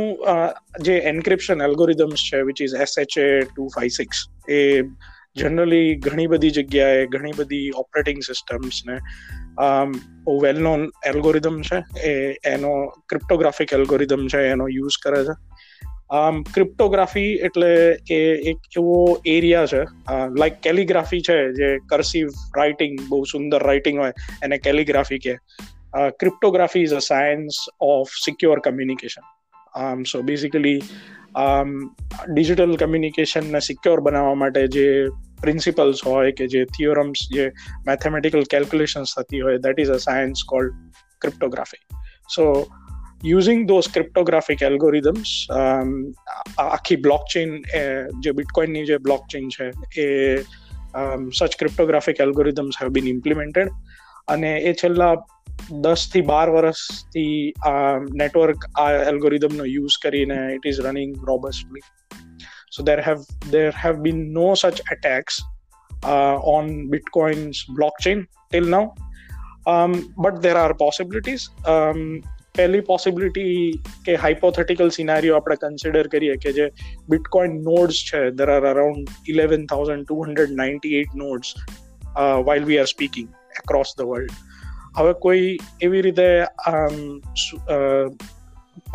[0.81, 4.59] જે encryption algorithms છે which is S H A two five six A
[5.35, 9.38] generally ઘણી બધી જગ્યાએ ઘણી બધી operating સિસ્ટમ્સને બહુ
[10.42, 11.78] well known algorithm છે.
[12.00, 12.12] એ,
[12.44, 12.72] એનો
[13.08, 15.34] ક્રિપ્ટોગ્રાફિક એલ્ગોરિધમ છે, એનો યુઝ કરે છે.
[16.10, 17.72] આમ ક્રિપ્ટોગ્રાફી એટલે
[18.10, 18.20] એ
[18.50, 19.82] એક એવો એરિયા છે
[20.38, 25.36] લાઈક કેલિગ્રાફી છે, જે કર્સિવ રાઇટિંગ બહુ સુંદર રાઇટિંગ હોય, એને કેલિગ્રાફી કે
[26.18, 29.22] cryptography is a science of secure communication
[29.74, 30.78] આમ સો બેસિકલી
[32.28, 34.86] ડિજિટલ કમ્યુનિકેશનને સિક્યોર બનાવવા માટે જે
[35.40, 37.50] પ્રિન્સિપલ્સ હોય કે જે થિયોરમ્સ જે
[37.86, 40.72] મેથેમેટિકલ કેલ્ક્યુલેશન્સ થતી હોય that is a science called
[41.20, 41.96] cryptography
[42.36, 42.66] so
[43.24, 45.46] using those cryptographic algorithms
[46.58, 47.62] આખી બ્લોકચેન
[48.20, 50.36] જે બિટકોઇનની જે બ્લોકચેન છે, એ
[51.38, 53.68] such cryptographic algorithms have been implemented
[54.28, 55.14] અને એ છેલ્લા
[55.70, 61.80] દસથી બાર વર્ષથી આ નેટવર્ક આ એલ્ગોરિધમનો યુઝ કરીને it is running robustly
[62.72, 65.40] So there have there have been no such attacks
[65.90, 68.94] uh, on Bitcoin's blockchain till now,
[69.66, 71.50] um, but there are possibilities.
[71.66, 72.22] Um,
[72.54, 73.50] પહેલી પોસિબિલિટી
[74.04, 76.64] કે હાઇપોથેટિકલ સિનારીઓ આપણે કન્સિડર કરીએ કે જે
[77.12, 81.54] bitcoin nodes છે there are around eleven thousand two hundred ninety eight nodes
[82.48, 83.30] while we are speaking
[83.60, 84.34] across the world
[84.98, 85.46] હવે કોઈ
[85.88, 86.28] એવી રીતે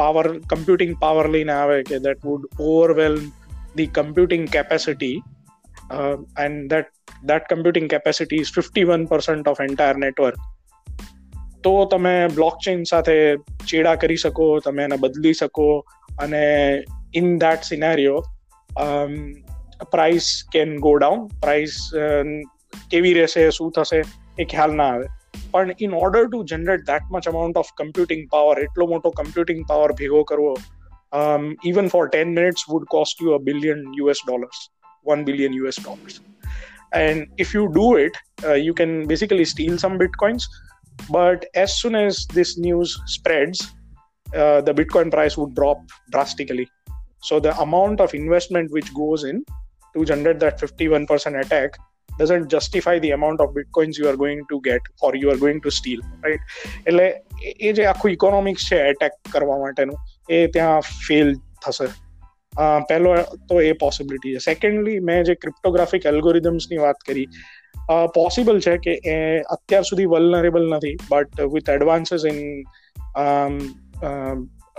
[0.01, 3.25] પાવર કમ્પ્યુટિંગ પાવર લઈને આવે કે that would overwhelm
[3.75, 5.13] the computing capacity
[5.91, 6.85] uh, and that
[7.29, 10.35] that computing capacity is 51% of entire network.
[11.63, 13.35] તો તમે blockchain સાથે
[13.67, 15.85] ચેડા કરી શકો તમે એને બદલી શકો
[16.21, 16.43] અને
[17.15, 18.23] in that scenario
[19.91, 21.75] price can go down price
[22.91, 24.03] કેવી રહેશે શું થશે
[24.39, 25.05] એ ખ્યાલ ના આવે.
[25.51, 29.91] પણ in order to generate that much amount of computing power એટલો મોટો કમ્પ્યુટિંગ પાવર
[29.91, 30.57] ભેગો કરવો
[31.14, 34.70] um, even for 10 minutes would cost you a billion us dollars
[35.02, 36.20] 1 billion us dollars
[36.92, 40.44] and if you do it uh, you can basically steal some bitcoins
[41.08, 43.60] but as soon as this news spreads
[44.34, 45.78] uh, the bitcoin price would drop
[46.10, 46.68] drastically
[47.22, 49.44] so the amount of investment which goes in
[49.96, 51.76] to generate that 51% attack
[52.18, 55.60] doesn't justify the amount of bitcoins you are going to get or you are going
[55.66, 56.42] to steal right
[56.88, 57.06] એટલે
[57.68, 59.98] એ જે આખું economics છે attack કરવા માટેનું
[60.29, 61.35] એ ત્યાં fail
[61.65, 61.87] થશે.
[62.89, 63.15] પહેલો
[63.49, 64.37] તો એ પોસિબિલિટી છે.
[64.37, 67.27] સેકન્ડલી મેં જે ક્રિપ્ટોગ્રાફિક એલ્ગોરિધમ્સની વાત કરી
[68.15, 72.39] પોસિબલ છે કે એ અત્યાર સુધી વલનરેબલ નથી but with advances in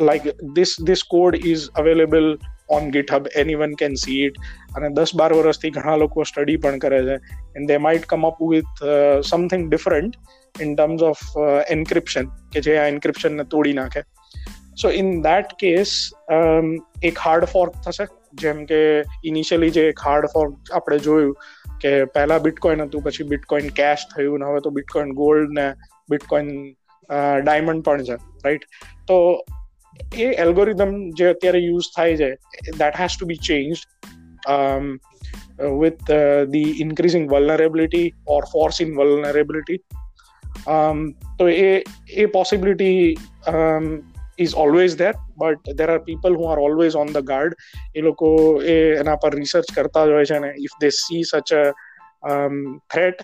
[0.01, 0.23] like
[0.55, 4.41] this this code is available on GitHub any one can see it
[4.77, 7.17] અને દસ બાર વર્ષથી ઘણા લોકો સ્ટડી પણ કરે છે.
[7.57, 8.83] And they might come up with
[9.25, 10.15] something different
[10.61, 11.23] in terms of
[11.71, 14.03] encryption કે જે આ એન્ક્રિપ્શનને તોડી નાખે.
[14.83, 15.97] સો ઇન દેટ કેસ
[17.11, 18.07] એક હાર્ડ ફોર્ક થશે
[18.43, 18.81] જેમ કે
[19.25, 21.35] ઇનિશિયલી જે એક હાર્ડ ફોર્ક આપણે જોયું
[21.85, 25.67] કે પહેલા બિટકોઇન હતું પછી બિટકોઇન કેશ થયું ને હવે તો બિટકોઇન ગોલ્ડ ને
[26.11, 26.51] બિટકોઇન
[27.45, 28.65] ડાયમંડ પણ છે રાઈટ
[29.07, 29.19] તો
[30.15, 32.31] એ એલ્ગોરિધમ જે અત્યારે યુઝ થાય છે
[32.79, 33.85] that has to be change
[35.59, 38.43] with uh, the increasing vulnerability or
[38.81, 39.79] in vulnerability vulnerability.
[40.67, 40.99] Um,
[42.17, 47.24] એ possibility um, is always there but there are people who are always on the
[47.32, 47.54] guard
[47.96, 48.30] એ લોકો
[48.74, 51.64] એ એના પર research કરતા જ હોય છે ને if they see such a
[52.32, 52.58] um,
[52.94, 53.18] threat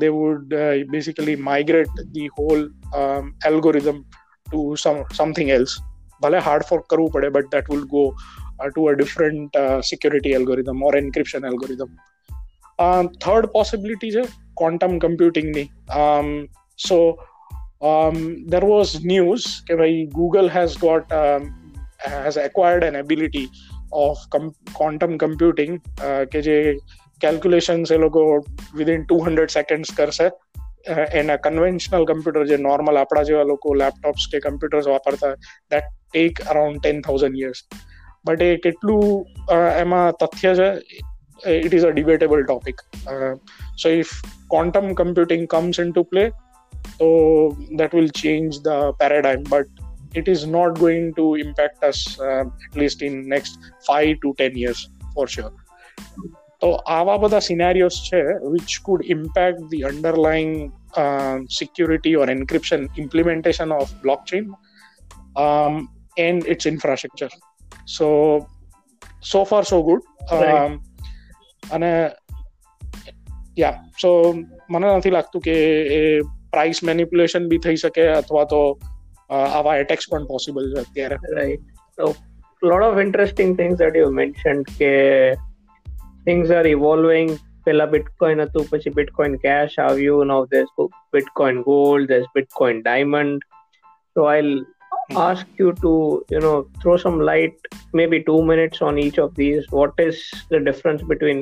[0.00, 2.64] they would uh, basically migrate the whole
[3.00, 3.96] um, algorithm
[4.52, 5.74] to some something else
[6.22, 8.04] ભલે હાર્ડ ફોર્ક કરવું પડે but that will go
[8.68, 9.58] to a different
[9.90, 11.92] security algorithm or encryption algorithm
[13.24, 14.24] third possibility છે
[14.60, 15.66] quantum કમ્પ્યુટિંગની
[16.88, 16.98] so
[18.53, 21.15] there was news કે ભાઈ Google has got
[22.13, 23.45] has acquired an ability
[24.03, 24.21] of
[24.79, 25.73] quantum computing
[26.33, 26.57] કે જે
[27.23, 28.23] calculations એ લોકો
[28.79, 30.27] within two hundred seconds કરશે
[31.21, 35.33] એના conventional computer જે નોર્મલ આપણા જેવા લોકો લેપટોપ્સ કે કમ્પ્યુટર્સ વાપરતા
[35.73, 37.61] that take around ten thousand years
[38.27, 39.05] but એ કેટલું
[39.83, 40.69] એમાં તથ્ય છે
[41.43, 42.81] it is a debatable topic.
[43.07, 43.35] Uh,
[43.75, 44.09] so if
[44.49, 46.31] quantum computing comes into play,
[46.99, 49.43] so that will change the paradigm.
[49.43, 49.67] But
[50.13, 54.55] it is not going to impact us uh, at least in next five to ten
[54.55, 55.51] years for sure.
[56.59, 58.19] તો આવા બધા scenarios છે
[58.51, 60.53] which could impact the underlying
[61.57, 64.45] security or encryption implementation of block chain
[66.17, 67.33] and its infrastructure
[67.97, 68.07] so
[69.31, 70.03] so far so good
[71.71, 71.91] અને
[73.57, 74.11] yeah સો
[74.69, 75.55] મને નથી લાગતું કે
[75.99, 76.01] એ
[76.55, 78.61] price manipulation બી થઈ શકે અથવા તો
[79.55, 81.67] આવા એટેક્સ પણ પોસિબલ છે અત્યારે right
[81.99, 82.15] so
[82.63, 84.93] lot of interesting things that you mentioned કે
[86.27, 87.33] things are evolving
[87.65, 90.71] પેલા બિટકોઇન હતું પછી બિટકોઇન કેશ આવ્યું now there's
[91.15, 93.45] bitcoin gold there's bitcoin diamond
[94.15, 94.55] so i'll
[95.29, 95.93] ask you to
[96.33, 100.21] you know throw some light maybe 2 minutes on each of these what is
[100.53, 101.41] the difference between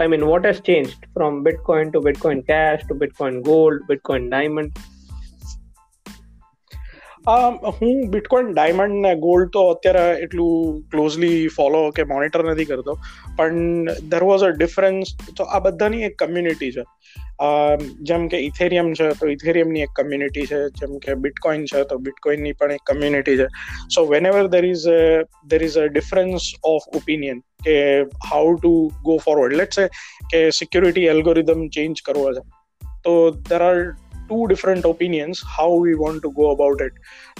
[0.00, 4.78] i mean what has changed from bitcoin to bitcoin cash to bitcoin gold bitcoin diamond
[7.26, 12.98] હું bitcoin diamond ને gold તો અત્યારે એટલું closely follow કે monitor નથી કરતો.
[13.36, 16.84] પણ there was a difference તો આ બધાની એક કમ્યુનિટી છે.
[18.02, 20.60] જેમ કે ઇથેરિયમ છે, તો ઇથેરિયમની એક કમ્યુનિટી છે.
[20.80, 23.48] જેમ કે બિટકોઇન છે, તો બિટકોઇનની પણ એક કમ્યુનિટી છે.
[23.94, 24.86] So whenever there is
[25.46, 27.76] there is a difference of opinion કે
[28.30, 28.72] how to
[29.04, 29.86] go forward let છે
[30.32, 32.44] કે સિક્યુરિટી એલ્ગોરિધમ ચેન્જ કરવો છે.
[33.04, 33.78] તો there are
[34.26, 36.96] two different opinions how we want to go about it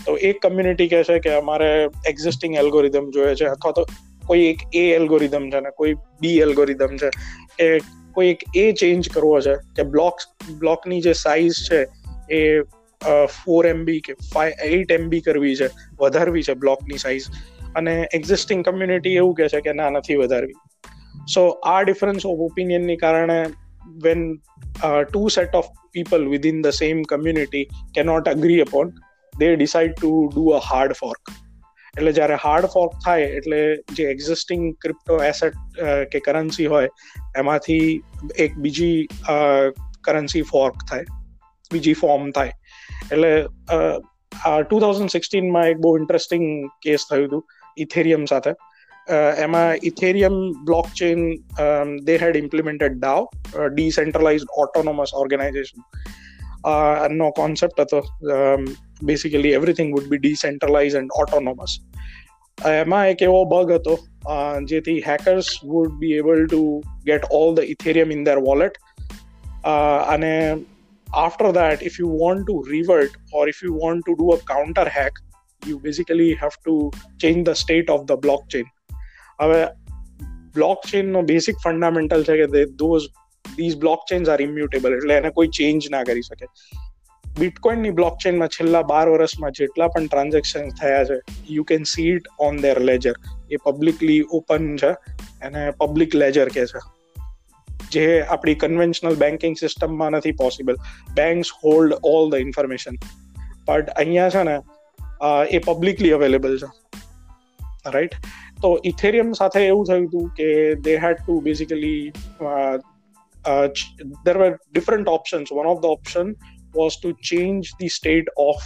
[0.07, 1.71] તો એક community કહે છે કે અમારે
[2.07, 3.87] એક્ઝિસ્ટિંગ એલ્ગોરિધમ જોઈએ છે, અથવા તો
[4.27, 7.11] કોઈ એક એ એલ્ગોરિધમ છે ને કોઈ બી એલ્ગોરિધમ છે
[7.59, 7.69] કે
[8.15, 10.25] કોઈ એક એ ચેન્જ કરવો છે, કે બ્લોક
[10.61, 11.81] બ્લોકની જે સાઇઝ છે
[12.31, 12.41] એ
[13.35, 15.69] ફોર એમબી કે ફાઈવ એઇટ એમબી કરવી છે,
[16.01, 17.29] વધારવી છે બ્લોકની સાઇઝ
[17.77, 20.59] અને એક્ઝિસ્ટિંગ કમ્યુનિટી એવું કહે છે કે ના, નથી વધારવી.
[21.29, 23.39] સો આ ડિફરન્સ ઓફ ઓપિનિયનની કારણે
[24.05, 24.21] when
[24.87, 27.63] uh, two set of people within the same community
[27.97, 28.95] cannot agree upon
[29.41, 31.25] they decide to do a hard fork.
[31.99, 33.61] એટલે જ્યારે હાર્ડ ફોર્ક થાય એટલે
[33.99, 35.55] જે એક્ઝિસ્ટિંગ ક્રિપ્ટો એસેટ
[36.13, 36.89] કે કરન્સી હોય
[37.43, 37.87] એમાંથી
[38.45, 38.99] એક બીજી
[40.09, 41.05] કરન્સી ફોર્ક થાય
[41.73, 42.53] બીજી ફોર્મ થાય.
[43.13, 43.33] એટલે
[44.69, 46.45] ટુ થાઉઝન્ડ સિક્સટીનમાં એક બહુ ઇન્ટરેસ્ટિંગ
[46.87, 47.43] કેસ થયું હતું
[47.85, 48.53] ઇથેરિયમ સાથે.
[49.46, 50.36] એમાં Ethereum
[50.94, 51.22] blockchain
[52.10, 53.30] they had implemented DAO
[53.78, 55.86] decentralised autonomous organisation
[57.18, 58.02] no concept હતો
[59.04, 61.78] basically everything would be decentralise and autonomous
[62.58, 63.98] એમાં એક એવો બગ હતો
[64.72, 66.62] જેથી hackers would be able to
[67.06, 68.78] get all the Ethereum in their wallet
[69.64, 70.36] અને
[71.08, 74.88] after that if you want to revert or if you want to do a counter
[74.90, 75.18] hack
[75.62, 76.76] you basically have to
[77.18, 78.70] change the state of the blockchain
[79.41, 79.67] હવે
[80.55, 83.03] block chain નો basic fundamental છે કે those
[83.57, 86.47] these block chains are immutable એટલે એને કોઈ change ના કરી શકે.
[87.39, 91.19] બિટકોઇનની બ્લોક ચેઇનમાં છેલ્લા બાર વર્ષમાં જેટલા પણ ટ્રાન્ઝેક્શન થયા છે
[91.51, 93.15] you can see it on their ledger
[93.51, 94.91] A publicly open છે
[95.43, 96.81] એને પબ્લિક લેજર કે છે.
[97.91, 100.77] જે આપણી કન્વેન્શનલ બેન્કિંગ સિસ્ટમમાં નથી possible
[101.15, 102.97] banks hold all the information
[103.69, 104.59] but અહીંયા છે ને
[105.51, 106.71] એ પબ્લિકલી અવેલેબલ છે.
[107.91, 108.15] રાઈટ
[108.63, 110.49] તો ઇથેરિયમ સાથે એવું થયું હતું કે
[110.89, 112.03] they had to basically
[114.27, 116.35] there were different options one of the option
[116.81, 118.57] was to change the state of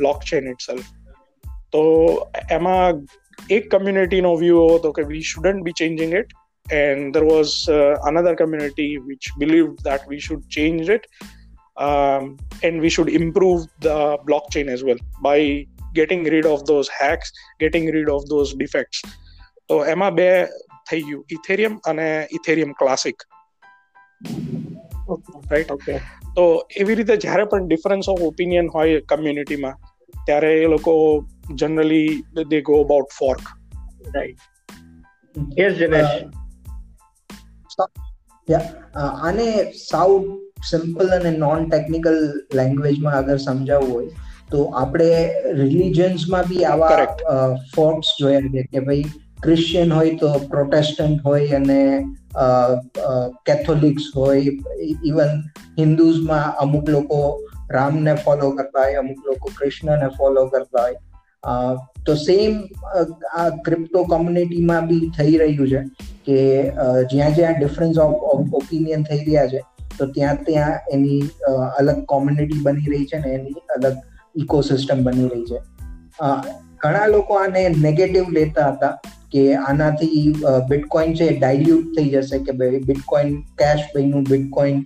[0.00, 0.88] blockchain itself
[1.74, 1.84] તો
[2.56, 2.80] એમાં
[3.58, 6.36] એક કમ્યુનિટીનો વ્યૂ એવો હતો કે we shouldn't be changing it
[6.80, 11.04] and there was uh, another community which believed that we should change it
[11.76, 17.32] um, and we should improve the blockchain as well by getting rid of those hacks
[17.60, 19.02] getting rid of those defects
[19.68, 20.44] તો એમાં બે
[20.90, 21.24] થઈ ગયું.
[21.32, 23.22] Ethereum અને Ethereum classic
[25.52, 25.98] right okay
[26.36, 29.74] તો એવી રીતે જ્યારે પણ ડિફરન્સ ઓફ ઓપિનિયન હોય કમ્યુનિટીમાં
[30.26, 33.40] ત્યારે એ લોકો generally they go about fork
[34.14, 34.38] right
[35.60, 36.24] yes Janesh
[38.94, 40.24] આને સાઉથ
[40.70, 44.06] સિમ્પલ અને નોન ટેકનિકલ લેંગ્વેજમાં અગર સમજાવવું હોય
[44.50, 47.06] તો આપણે રિલિજન્સમાં બી આવા
[47.76, 49.04] ફોર્મ્સ જોયા છે કે ભાઈ
[49.42, 51.80] ક્રિશ્ચિયન હોય તો પ્રોટેસ્ટન્ટ હોય અને
[53.46, 54.40] કેથોલિક્સ હોય
[55.04, 55.32] ઇવન
[55.78, 57.20] હિન્દુઝમાં અમુક લોકો
[57.70, 60.98] રામને ફોલો કરતા હોય, અમુક લોકો કૃષ્ણને ફોલો કરતા હોય.
[62.06, 62.52] તો સેમ
[63.36, 65.80] આ ક્રિપ્ટો કોમ્યુનિટીમાં બી થઈ રહ્યું છે
[66.26, 66.38] કે
[67.12, 69.60] જ્યાં જ્યાં ડિફરન્સ ઓફ ઓપિનિયન થઈ રહ્યા છે,
[69.98, 71.22] તો ત્યાં ત્યાં એની
[71.78, 73.96] અલગ કોમ્યુનિટી બની રહી છે ને એની અલગ
[74.36, 75.60] ઇકોસિસ્ટમ બની રહી છે.
[76.80, 78.94] ઘણા લોકો આને નેગેટિવ લેતા હતા
[79.32, 80.22] કે આનાથી
[80.70, 84.80] બિટકોઇન છે ડાયલ્યુટ થઈ જશે કે ભાઈ બિટકોઇન કેશ બન્યું બિટકોઇન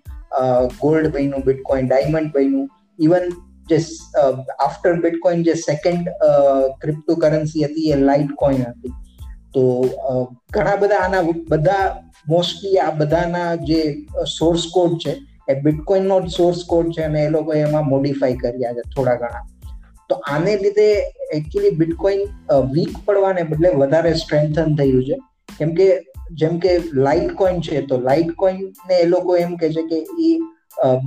[0.81, 2.69] ગોલ્ડ બન્યું બિટકોઇન ડાયમંડ બન્યું.
[2.99, 3.25] ઇવન
[3.71, 3.79] જે
[4.59, 6.09] આફ્ટર બિટકોઇન જે સેકન્ડ
[6.81, 8.95] ક્રિપ્ટો કરન્સી હતી એ લાઇટ કોઈન હતી.
[9.55, 9.63] તો
[10.51, 11.85] ઘણા બધા આના બધા
[12.29, 13.81] મોસ્ટલી આ બધાના જે
[14.39, 15.13] સોર્સ કોડ છે
[15.49, 19.45] એ બિટકોઇનનો નો સોર્સ કોડ છે અને એ લોકો એમાં મોડિફાઈ કર્યા છે થોડા ઘણા.
[20.11, 20.87] તો આને લીધે
[21.39, 22.23] એકચ્યુઅલી બિટકોઇન
[22.77, 25.19] વીક પડવાને બદલે વધારે સ્ટ્રેન્થન થયું છે.
[25.59, 25.87] કેમ કે,
[26.41, 26.73] જેમ કે
[27.07, 30.33] લાઇટ કોઈન છે, તો લાઇટ કોઈન ને એ લોકો એમ કે છે કે એ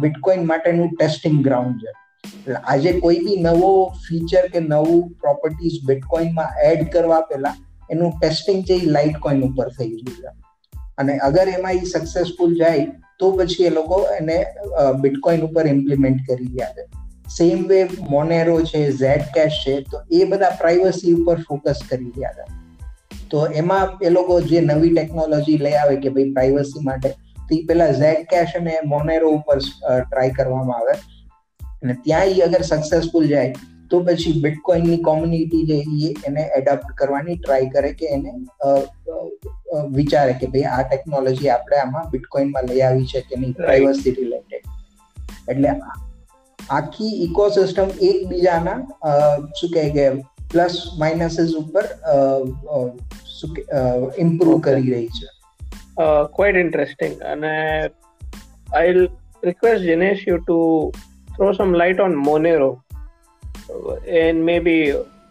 [0.01, 1.91] બિટકોઇન માટેનું ટેસ્ટિંગ ગ્રાઉન્ડ છે.
[2.55, 3.73] આજે કોઈ બી નવો
[4.05, 7.55] ફીચર કે નવું પ્રોપર્ટીઝ બિટકોઇનમાં એડ કરવા પહેલા
[7.91, 10.31] એનું ટેસ્ટિંગ છે એ લાઇટ કોઈન ઉપર થઈ ગયું છે.
[10.97, 12.85] અને અગર એમાં એ સક્સેસફુલ જાય,
[13.19, 14.37] તો પછી એ લોકો એને
[15.01, 16.83] બિટકોઇન ઉપર ઇમ્પ્લિમેન્ટ કરી રહ્યા છે.
[17.29, 22.31] સેમ વે મોનેરો છે ઝેડ કેશ છે તો એ બધા પ્રાઇવસી ઉપર ફોકસ કરી રહ્યા
[22.31, 22.45] હતા.
[23.31, 27.09] તો એમાં એ લોકો જે નવી ટેકનોલોજી લઈ આવે કે ભાઈ પ્રાઇવસી માટે
[27.49, 29.59] તો પેલા ઝેડ કેશ અને મોનેરો ઉપર
[30.09, 30.93] ટ્રાય કરવામાં આવે.
[31.83, 33.55] અને ત્યાં એ અગર સક્સેસફુલ જાય
[33.89, 38.31] તો પછી બિટકોઇનની કોમ્યુનિટી જે એ એને એડોપ્ટ કરવાની ટ્રાય કરે કે એને
[39.91, 44.65] વિચારે કે ભાઈ આ ટેકનોલોજી આપણે આમાં બિટકોઇનમાં લઈ આવી છે કે નહીં પ્રાઇવસી રિલેટેડ
[45.49, 45.69] એટલે
[46.70, 48.78] આખી ઇકોસિસ્ટમ એકબીજાના
[49.60, 50.06] શું કહે કે
[50.54, 51.86] પ્લસ માઇનસીસ ઉપર
[54.26, 55.28] ઇમ્પ્રુવ કરી રહી છે
[56.36, 57.54] ક્વાઇટ ઇન્ટરેસ્ટિંગ અને
[58.78, 59.06] I
[59.50, 60.58] request Jinesh you to
[61.38, 62.70] throw some light on Monero
[64.06, 64.76] in maybe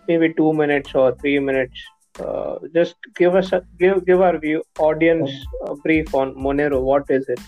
[0.07, 1.77] maybe two minutes or three minutes.
[2.15, 5.29] Uh, just give us a, give give our view audience
[5.65, 6.81] a brief on Monero.
[6.81, 7.39] What is it?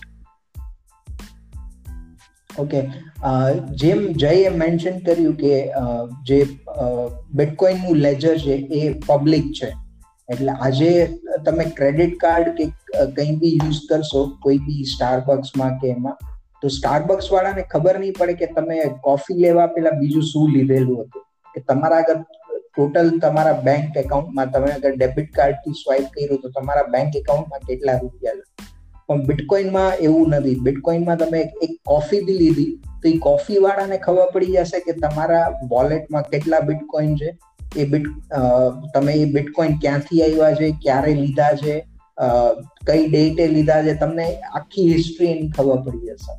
[2.59, 2.81] Okay
[3.83, 5.55] જેમ જયે mention કર્યું કે
[6.29, 6.39] જે
[7.41, 9.71] બિટકોઇનનું ledger છે એ public છે.
[10.29, 10.91] એટલે આજે
[11.49, 12.69] તમે ક્રેડિટ કાર્ડ કે
[13.17, 16.17] કંઈ બી યુઝ કરશો, કોઈ બી સ્ટારબક્સમાં કે એમાં,
[16.63, 21.25] તો સ્ટારબક્સ વાળાને ખબર નહીં પડે કે તમે કોફી લેવા પેલા બીજું શું લીધેલું હતું.
[21.55, 22.23] કે તમારા આગળ
[22.69, 27.99] ટોટલ તમારા બેંક એકાઉન્ટમાં તમે અગર ડેબિટ કાર્ડથી સ્વાઇપ કર્યું તો તમારા બેંક એકાઉન્ટમાં કેટલા
[28.01, 28.39] રૂપિયા
[29.09, 30.59] પણ બિટકોઇનમાં એવું નથી.
[30.67, 35.47] બિટકોઇનમાં તમે એક કોફી બી લીધી, તો એ કોફી વાળાને ખબર પડી જશે કે તમારા
[35.73, 37.31] વોલેટમાં કેટલા બિટકોઇન છે.
[37.77, 38.07] એ બિટ
[38.95, 41.75] તમે એ બિટકોઇન ક્યાંથી આવ્યા છે, ક્યારે લીધા છે
[42.89, 46.35] કઈ ડેટે લીધા છે, તમને આખી હિસ્ટ્રી એની ખબર પડી જશે.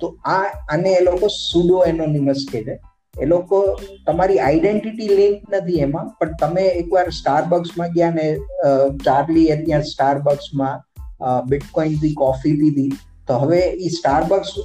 [0.00, 2.76] તો આ, આને એ લોકો સુડો એનોનિમસ કહે છે.
[3.14, 3.58] એ લોકો
[4.06, 8.26] તમારી આઈડેન્ટિટી લિંક નથી એમાં, પણ તમે એકવાર સ્ટારબક્સમાં ગયા ને
[9.06, 10.82] ચાર્લી ત્યાં સ્ટારબક્સમાં
[11.47, 12.89] બિટકોઇન થી કોફી પીધી
[13.27, 14.55] તો હવે એ સ્ટારબક્સ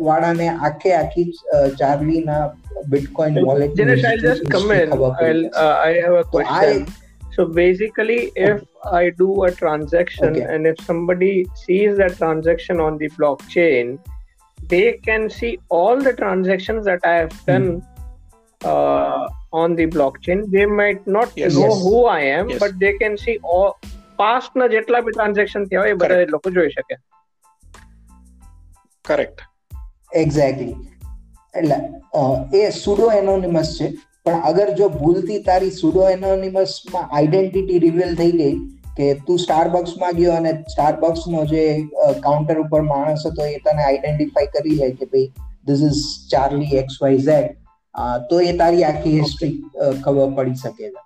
[0.00, 1.24] વાળાને આખે આખી
[1.78, 2.42] ચાર્લી ના
[2.88, 4.92] bitcoin wallet Dinesh, I'll just come in.
[4.92, 6.86] I'll, uh, I have a question.
[7.36, 8.58] So basically, if
[8.98, 10.44] I do a transaction Okay.
[10.54, 11.30] and if somebody
[11.62, 13.88] sees that transaction on the blockchain,
[14.72, 17.66] they can see all the transactions that I have done
[18.64, 19.26] uh,
[19.62, 20.44] on the blockchain.
[20.54, 21.56] They might not Yes.
[21.56, 21.82] know Yes.
[21.86, 22.60] who I am, Yes.
[22.60, 23.70] but they can see all
[24.21, 26.97] past ના જેટલા બી transaction થયા હોય એ બધા લોકો જોઈ શકે.
[29.05, 29.41] Correct
[30.15, 30.75] exactly
[31.55, 31.77] એટલે
[32.57, 33.87] એ sudo anonymous છે
[34.25, 38.55] પણ અગર જો ભૂલથી તારી સુડો એનોનિમસમાં આઈડેન્ટિટી રિવીલ થઈ ગઈ
[38.97, 41.63] કે તું સ્ટારબક્સમાં ગયો અને સ્ટારબક્સ નો જે
[42.23, 45.27] કાઉન્ટર ઉપર માણસ હતો એ તને આઈડેન્ટિફાઈ કરી લે કે ભાઈ
[45.67, 47.47] this is Charlie X Y Z
[48.29, 49.53] તો એ તારી આખી હિસ્ટ્રી
[50.05, 51.01] ખબર પડી શકે છે.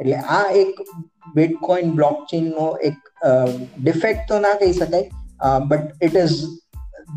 [0.00, 0.80] એટલે આ એક
[1.26, 2.96] બિટકોઇન બ્લોકચેન નો એક
[3.78, 6.38] ડિફેક્ટ તો ના કહી શકાય but it is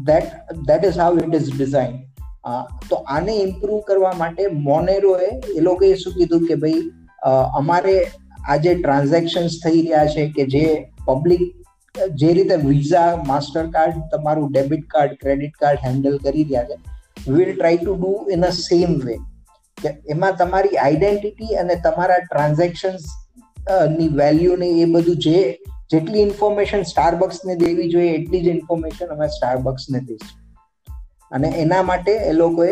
[0.03, 0.35] that
[0.67, 1.97] that is how it is design
[2.89, 6.85] તો આને ઇમ્પ્રુવ કરવા માટે મોનેરોએ એ લોકોએ શું કીધું કે ભાઈ
[7.57, 7.97] અમારે
[8.47, 10.65] આ જે ટ્રાન્ઝેક્શન્સ થઈ રહ્યા છે કે જે
[11.05, 11.45] પબ્લિક
[12.15, 17.53] જે રીતે વિઝા માસ્ટર કાર્ડ તમારું debit card credit card handle કરી રહ્યા છે will
[17.53, 19.19] try to do in a same way
[19.77, 23.07] કે એમાં તમારી આઈડેન્ટિટી અને તમારા ટ્રાન્ઝેક્શન્સ
[23.91, 25.37] ની વેલ્યુ ને એ બધું જે
[25.89, 30.41] જેટલી ઇન્ફોર્મેશન સ્ટારબક્સ ને દેવી જોઈએ, એટલી જ ઇન્ફોર્મેશન અમે સ્ટારબક્સ ને દઈશું.
[31.31, 32.71] અને એના માટે એ લોકોએ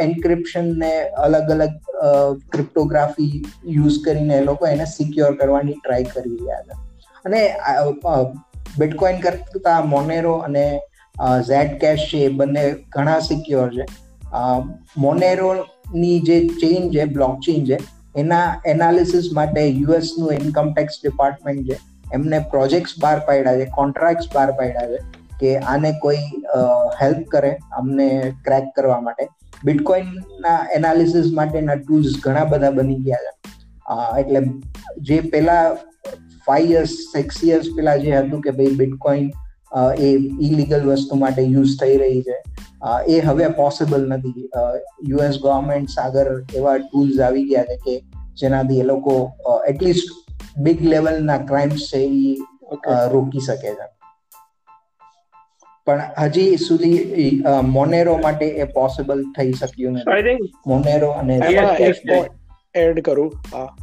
[0.00, 0.92] એન્ક્રિપ્શન ને
[1.24, 1.74] અલગ અલગ
[2.52, 3.30] ક્રિપ્ટોગ્રાફી
[3.76, 6.78] યુઝ કરીને એ લોકો એને સિક્યોર કરવાની ટ્રાય કરી રહ્યા હતા.
[7.24, 7.40] અને
[8.78, 10.64] બિટકોઇન કરતા મોનેરો અને
[11.46, 13.84] ઝેડ કેશ છે એ બંને ઘણા સિક્યોર છે.
[14.98, 15.50] મોનેરો
[15.94, 17.76] ની જે ચેઇન છે બ્લોક ચેઇન છે
[18.16, 21.78] એના એનાલિસિસ માટે યુએસનું ઇન્કમ ટેક્સ ડિપાર્ટમેન્ટ છે.
[22.14, 25.00] એમને પ્રોજેક્ટ્સ બહાર પાડ્યા છે કોન્ટ્રાક્ટ્સ બહાર પાડ્યા છે
[25.40, 26.22] કે આને કોઈ
[27.00, 28.08] હેલ્પ કરે અમને
[28.44, 29.24] ક્રેક કરવા માટે.
[29.64, 33.32] બિટકોઇનના એનાલિસિસ માટેના ટૂલ્સ ઘણા બધા બની ગયા છે.
[34.20, 34.40] એટલે
[35.08, 35.64] જે પેલા
[36.46, 39.30] ફાઈવ યર્સ સિક્સ યર્સ પેલા જે હતું કે ભાઈ બિટકોઇન
[39.98, 40.10] એ
[40.48, 42.36] ઇલીગલ વસ્તુ માટે યુઝ થઈ રહી છે.
[43.08, 44.50] એ હવે પોસિબલ નથી.
[45.08, 49.32] યુએસ ગવર્મેન્ટ આગળ એવા ટૂલ્સ આવી ગયા છે કે જેનાથી એ લોકો
[49.68, 52.36] એટલીસ્ટ બિગ લેવલના ક્રાઇમ્સ છે એ
[53.10, 53.96] રોકી શકે છે.
[55.86, 60.54] પણ હજી સુધી મોનેરો માટે એ પોસિબલ થઈ શક્યું નથી.
[60.66, 61.40] મોનેરો અને
[62.74, 63.32] એડ કરું.
[63.52, 63.76] હા.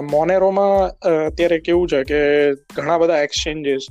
[0.00, 0.88] મોનેરોમાં
[1.26, 3.86] અત્યારે કેવું છે કે ઘણા બધા એક્સચેન્જીસ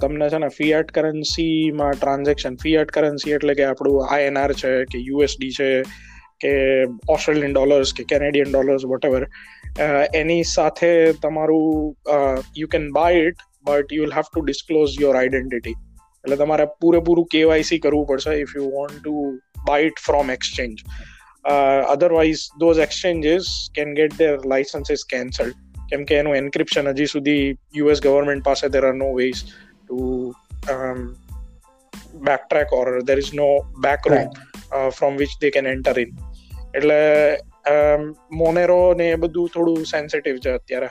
[0.00, 5.50] તમને છે ને ફિયાટ કરન્સીમાં ટ્રાન્ઝેક્શન ફિયાટ કરન્સી એટલે કે આપણું આઈએનઆર છે, કે યુએસડી
[5.50, 5.82] છે,
[6.40, 9.04] કે ઓસ્ટ્રેલિયન ડોલર્સ કે કેનેડિયન ડોલર્સ વોટ
[10.14, 11.96] એની સાથે તમારું
[12.58, 15.74] you can buy it but you will have to disclose your identity
[16.24, 20.84] એટલે તમારે પૂરેપૂરું કેવાયસી કરવું પડશે if you want to buy it from exchange
[21.88, 23.42] otherwise those exchanges
[23.74, 25.54] can get their licences cancelled
[25.91, 29.43] કેમ કે એનું એન્ક્રિપ્શન હજી સુધી યુએસ ગવર્મેન્ટ પાસે there are no ways
[29.87, 29.99] to
[32.13, 33.49] back track or there is no
[33.81, 34.39] back route
[34.89, 36.17] from which they can enter in
[36.75, 36.99] એટલે
[38.31, 40.89] મોનેરો ને એ બધું થોડું સેન્સિટિવ છે અત્યારે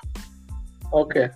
[0.92, 1.30] okay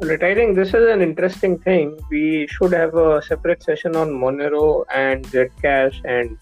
[0.00, 1.96] Right, I think this is an interesting thing.
[2.10, 6.38] We should have a separate session on Monero and Zcash and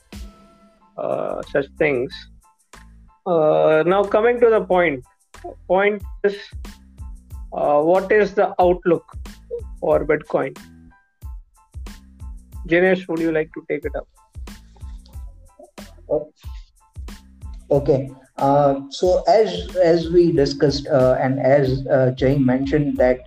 [0.99, 2.11] uh, such things.
[3.27, 5.05] Uh, now, coming to the point,
[5.67, 6.38] point is
[7.53, 9.05] uh, what is the outlook
[9.79, 10.58] for Bitcoin?
[12.67, 14.08] Jinesh, would you like to take it up?
[17.71, 18.12] Okay.
[18.38, 23.19] Uh, so as as we discussed uh, and as uh, Jay mentioned that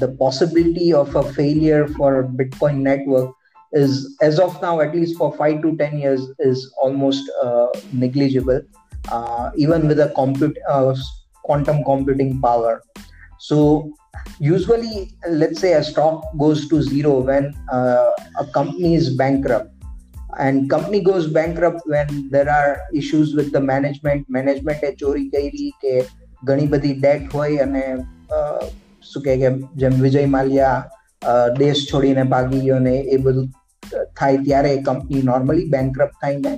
[0.00, 3.32] the possibility of a failure for Bitcoin network
[3.72, 8.60] is as of now at least for five to ten years is almost uh, negligible
[9.10, 10.94] uh, even with a compute uh,
[11.46, 12.74] quantum computing power
[13.40, 13.58] so
[14.40, 14.96] usually
[15.40, 19.72] let's say a stock goes to zero when uh, a company is bankrupt
[20.38, 25.70] and company goes bankrupt when there are issues with the management management એ ચોરી કરી
[25.82, 25.94] કે
[26.44, 27.84] ઘણી બધી date હોય અને
[29.12, 30.72] શું કહે કે જેમ વિજય માલ્યા
[31.58, 33.46] દેશ છોડીને ભાગી ગયો ને એ બધું
[34.16, 36.52] થાય ત્યારે કંપની નોર્મલી બેન્કરપ્ટ થઈને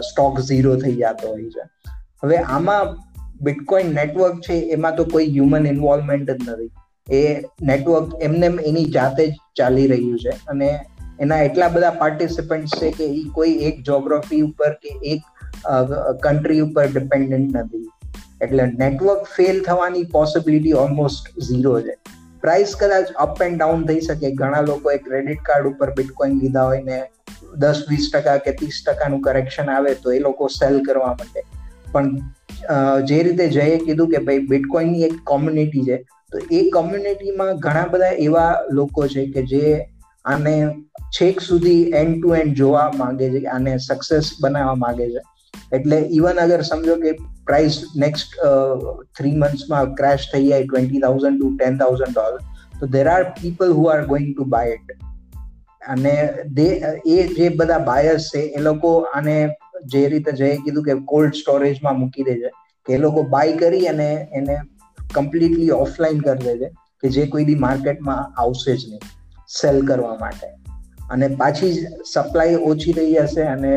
[0.00, 1.68] સ્ટોક ઝીરો થઈ જતો હોય છે
[2.22, 2.96] હવે આમાં
[3.40, 6.70] બિટકોઇન નેટવર્ક છે, એમાં તો કોઈ હ્યુમન ઇન્વોલ્વમેન્ટ જ નથી.
[7.08, 7.20] એ
[7.62, 10.68] નેટવર્ક એમને એની જાતે જ ચાલી રહ્યું છે અને
[11.20, 15.22] એના એટલા બધા પાર્ટિસિપન્ટ છે કે એ કોઈ એક જોગ્રાફી ઉપર કે એક
[16.22, 17.88] કન્ટ્રી ઉપર ડિપેન્ડન્ટ નથી.
[18.40, 21.94] એટલે નેટવર્ક ફેલ થવાની પોસિબિલિટી ઓલમોસ્ટ ઝીરો છે.
[22.42, 24.28] પ્રાઇસ કદાચ અપ એન્ડ ડાઉન થઈ શકે.
[24.34, 27.00] ઘણા લોકોએ ક્રેડિટ કાર્ડ ઉપર બિટકોઇન લીધા હોય ને
[27.58, 31.40] દસ વીસ ટકા કે ત્રીસ ટકાનું કરેક્શન આવે તો એ લોકો સેલ કરવા માટે
[31.92, 32.08] પણ
[33.08, 35.96] જે રીતે જયે કીધું કે ભાઈ બિટકોઇનની એક કોમ્યુનિટી છે,
[36.32, 39.64] તો એ કોમ્યુનિટીમાં ઘણા બધા એવા લોકો છે કે જે
[40.24, 40.54] આને
[41.18, 45.22] છેક સુધી એન્ડ ટુ એન્ડ જોવા માંગે છે, આને સક્સેસ બનાવવા માંગે છે.
[45.76, 47.10] એટલે ઇવન અગર સમજો કે
[47.48, 48.36] પ્રાઇસ નેક્સ્ટ
[49.16, 52.36] થ્રી મંથ્સમાં ક્રેશ થઈ જાય twenty thousand to ten thousand dollar
[52.80, 54.90] તો there are people who are going to buy it
[55.92, 56.14] અને
[57.14, 59.36] એ જે બધા બાયર્સ છે, એ લોકો આને
[59.86, 62.50] જે રીતે જઈએ કીધું કે કોલ્ડ સ્ટોરેજમાં મૂકી દે છે
[62.86, 64.56] કે એ લોકો બાય કરી અને એને
[65.14, 66.68] કમ્પ્લીટલી ઓફલાઈન કરી દે છે
[67.02, 69.00] કે જે કોઈ દી માર્કેટમાં આવશે જ નહીં
[69.60, 70.48] સેલ કરવા માટે.
[71.10, 71.72] અને પાછી
[72.12, 73.72] સપ્લાય ઓછી થઈ જશે અને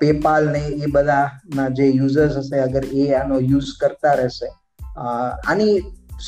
[0.00, 4.48] પેપાલ ને એ બધાના જે યુઝર્સ હશે, અગર એ આનો યુઝ કરતા રહેશે
[5.46, 5.78] આની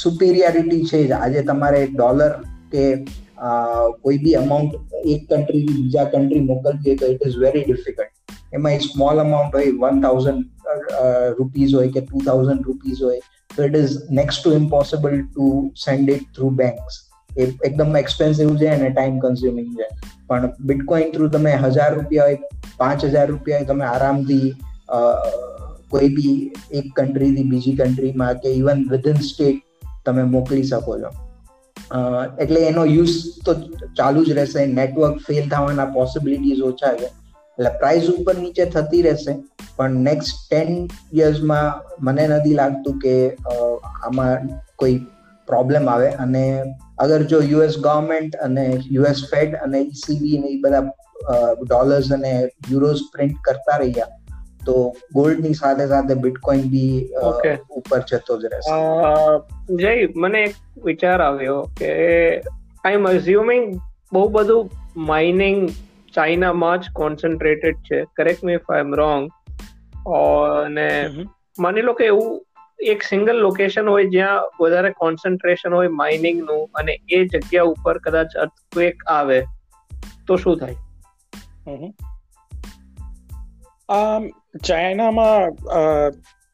[0.02, 1.12] સુપિરિયરિટી છે જ.
[1.12, 2.30] આજે તમારે ડોલર
[2.72, 2.84] કે
[4.02, 4.74] કોઈ બી અમાઉન્ટ
[5.06, 8.09] એક કન્ટ્રી બીજા કન્ટ્રી મોકલવી તો ઇટ ઇઝ વેરી ડિફિકલ્ટ
[8.52, 10.42] એમાં સ્મોલ અમાઉન્ટ હોય વન થાઉઝન્ડ
[11.38, 13.20] રૂપીઝ હોય કે ટુ થાઉઝન્ડ રૂપીઝ હોય.
[13.50, 15.46] તો it is next to impossible to
[15.84, 16.98] send it through banks
[17.30, 19.86] એ એકદમ એક્સપેન્સિવ છે અને ટાઈમ કન્ઝ્યુમિંગ છે.
[20.28, 22.38] પણ બિટકોઇન થ્રુ તમે હજાર રૂપિયા હોય,
[22.78, 24.46] પાંચ હજાર રૂપિયા તમે આરામથી
[25.92, 26.34] કોઈ બી
[26.78, 29.58] એક કન્ટ્રીથી બીજી કન્ટ્રીમાં કે ઇવન વિધિન સ્ટેટ
[30.06, 31.10] તમે મોકલી શકો છો.
[32.42, 33.54] એટલે એનો યુઝ તો
[33.98, 34.60] ચાલુ જ રહેશે.
[34.78, 37.08] નેટવર્ક ફેલ થવાના પોસિબિલિટીઝ ઓછા છે.
[37.60, 39.32] એટલે પ્રાઇસ ઉપર નીચે થતી રહેશે.
[39.76, 40.68] પણ નેક્સ્ટ ટેન
[41.14, 43.14] યર્સમાં મને નથી લાગતું કે
[44.04, 44.46] આમાં
[44.76, 44.94] કોઈ
[45.48, 46.08] પ્રોબ્લેમ આવે.
[46.22, 46.44] અને
[46.98, 50.82] અગર જો યુએસ ગવર્મેન્ટ અને યુએસ ફેડ અને ઈસીબી ને એ બધા
[51.62, 52.32] ડોલર્સ અને
[52.70, 54.08] યુરોઝ પ્રિન્ટ કરતા રહ્યા
[54.66, 54.74] તો
[55.14, 57.08] ગોલ્ડની સાથે સાથે બિટકોઇન બી
[57.70, 58.72] ઉપર જતો જ રહેશે.
[59.76, 60.54] જય મને એક
[60.84, 61.92] વિચાર આવ્યો કે
[62.84, 63.64] આઈ એમ અઝ્યુમિંગ
[64.12, 65.68] બહુ બધું માઇનિંગ
[66.14, 68.04] ચાઇનામાં જ કોન્સન્ટ્રેટેડ છે.
[68.16, 69.30] Correct me if I am wrong
[70.64, 71.08] અને
[71.58, 72.46] માની લો કે એવું
[72.82, 79.04] એક સિંગલ લોકેશન હોય જ્યાં વધારે કોન્સન્ટ્રેશન હોય માઇનિંગનું અને એ જગ્યા ઉપર કદાચ અર્થક્વેક
[79.06, 79.40] આવે
[80.26, 80.76] તો શું થાય?
[84.64, 85.48] ચાઇનામાં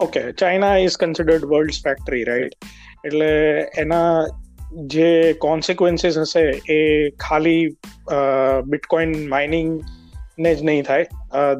[0.00, 2.52] okay China is considered world factory right
[3.04, 3.26] એટલે
[3.76, 4.24] એના
[4.76, 6.78] જે કોન્સિક્વન્સીસ હશે એ
[7.20, 7.60] ખાલી
[8.66, 9.74] બિટકોઇન માઇનિંગ
[10.38, 11.06] ને જ નહીં થાય.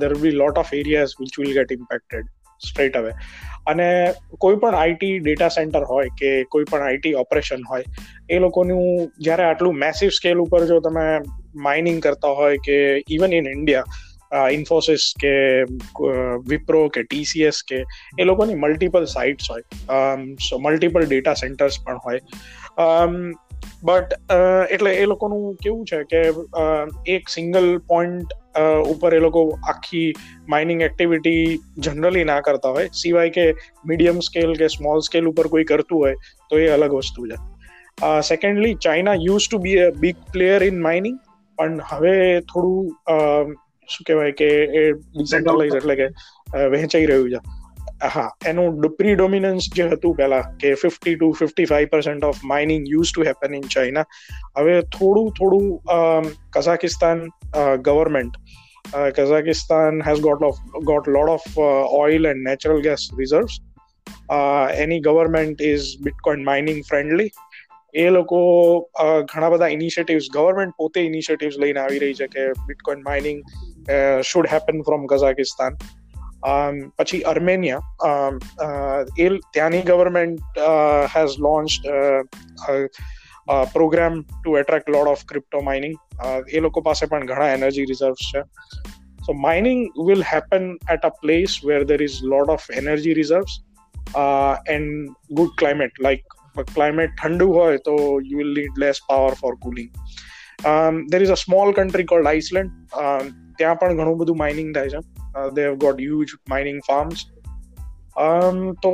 [0.01, 2.27] There be lot of areas which will get impacted
[2.63, 3.13] straight away
[3.67, 3.87] અને
[4.39, 7.85] કોઈ પણ આઈટી ડેટા સેન્ટર હોય કે કોઈ પણ આઈટી ઓપરેશન હોય,
[8.31, 11.07] એ લોકોનું જ્યારે આટલું મેસિવ સ્કેલ ઉપર જો તમે
[11.63, 12.77] માઇનિંગ કરતા હોય કે
[13.11, 15.33] ઇવન ઇન ઇન્ડિયા ઇન્ફોસિસ કે
[16.49, 17.83] વિપ્રો કે ટીસીએસ કે,
[18.19, 19.65] એ લોકોની મલ્ટિપલ સાઇટ્સ હોય.
[20.49, 22.21] સો મલ્ટિપલ ડેટા સેન્ટર્સ પણ હોય.
[22.77, 24.17] બટ
[24.71, 26.21] એટલે એ લોકોનું કેવું છે કે
[27.09, 28.35] એક સિંગલ પોઈન્ટ
[28.87, 30.07] ઉપર એ લોકો આખી
[30.49, 31.43] માઇનિંગ એક્ટિવિટી
[31.81, 32.89] જનરલી ના કરતા હોય.
[32.95, 33.47] સિવાય કે
[33.85, 36.15] મીડિયમ સ્કેલ કે સ્મોલ સ્કેલ ઉપર કોઈ કરતું હોય
[36.51, 37.37] તો એ અલગ વસ્તુ છે.
[38.23, 41.19] Secondly China use to be a big player in mining
[41.59, 42.15] પણ હવે
[42.45, 43.55] થોડું
[43.89, 46.09] શું કહેવાય કે એ ડિસેન્ટ્રલાઇઝ એટલે કે
[46.71, 47.41] વહેંચાઈ રહ્યું છે.
[48.05, 53.07] હા એનું પ્રિડોમિનન્સ જે હતું પહેલા, કે fifty to fifty five percent of mining use
[53.17, 54.05] to happen in China
[54.57, 55.83] હવે થોડું થોડું
[56.51, 57.29] Kazakhstan
[57.77, 58.33] government
[59.15, 61.59] Kazakhstan has got of got lot of
[61.91, 63.51] oil and natural gas reserves
[64.75, 67.31] any government is bitcoin mining friendly
[67.95, 68.81] એ લોકો
[69.25, 73.43] ઘણા બધા initiatives government પોતે initiatives લઈને આવી રહી છે કે bitcoin mining
[74.25, 75.77] should happen from Kazakhstan
[76.98, 78.30] પછી અર્મેનિયા
[79.18, 80.62] એ ત્યાંની government
[81.16, 81.72] has launch
[83.74, 85.96] program to attract load of crypto mining
[86.50, 88.44] એ લોકો પાસે પણ ઘણા એનર્જી રિઝર્વ્સ છે
[89.20, 93.58] so mining will happen at a place where there is load of energy reserves
[94.68, 96.38] and good climate like
[96.76, 97.96] climate ઠંડુ હોય તો
[98.32, 99.92] you will need less power for cooling
[101.10, 102.72] there is a small country called Iceland
[103.59, 105.01] ત્યાં પણ ઘણું બધું mining થાય છે.
[105.55, 107.25] They have got huge mining farms
[108.83, 108.93] તો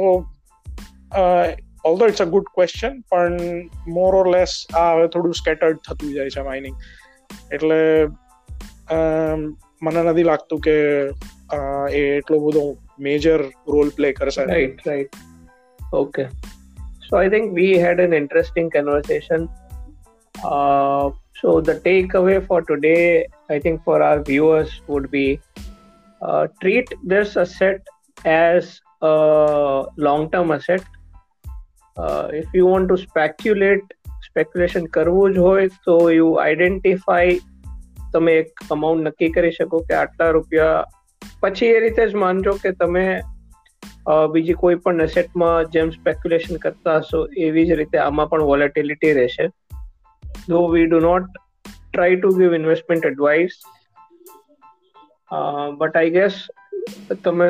[1.84, 3.38] although it's a good question પણ
[3.88, 6.76] મોર ઓર લેસ આ હવે થોડું સ્કેટર્ડ થતું જાય છે માઇનિંગ
[7.52, 7.80] એટલે
[9.82, 10.76] મને નથી લાગતું કે
[11.90, 14.44] એ એટલો બધો મેજર રોલ પ્લે કરશે.
[14.44, 16.24] Right right okay
[17.08, 19.40] so I think we had an interesting conversation.
[21.42, 25.40] Uh, so the takeaway for today, I think for our viewers would be
[26.20, 27.80] uh, treat this asset
[28.24, 30.82] as a long-term asset.
[31.96, 33.84] Uh, if you want to speculate,
[34.22, 37.32] speculation કરવું જ હોય તો you identify
[38.12, 40.84] તમે એક amount નક્કી કરી શકો કે આટલા રૂપિયા
[41.42, 43.22] પછી એ રીતે જ માનજો કે તમે
[44.32, 49.50] બીજી કોઈ પણ એસેટમાં જેમ સ્પેક્યુલેશન કરતા હશો એવી જ રીતે આમાં પણ વોલેટિલિટી રહેશે
[50.48, 51.28] though we do not
[51.68, 53.56] try to give investment advice
[55.78, 56.40] but I guess
[57.24, 57.48] તમે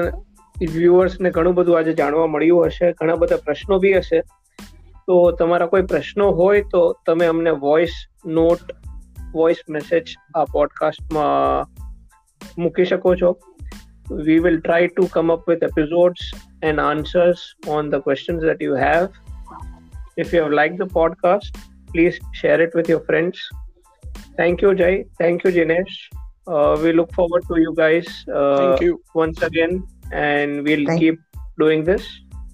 [0.75, 4.23] વ્યુઅર્સને ઘણું બધું આજે જાણવા મળ્યું હશે ઘણા બધા પ્રશ્નો બી હશે
[5.09, 7.97] તો તમારા કોઈ પ્રશ્નો હોય તો તમે અમને વોઇસ
[8.41, 8.77] નોટ
[9.33, 11.67] વોઇસ મેસેજ આ પોડકાસ્ટમાં
[12.59, 13.33] મૂકી શકો છો
[14.29, 16.23] we will try to come up with episodes
[16.63, 19.13] and answers on the questions that you have.
[20.17, 21.57] If you have liked the podcast,
[21.95, 23.39] please share it with your friends.
[24.37, 25.05] Thank you, Jay.
[25.19, 25.95] Thank you, Jinesh.
[26.47, 29.01] Uh, we look forward to you guys uh, Thank you.
[29.15, 31.21] once again, and we'll Thank- keep
[31.59, 32.07] doing this.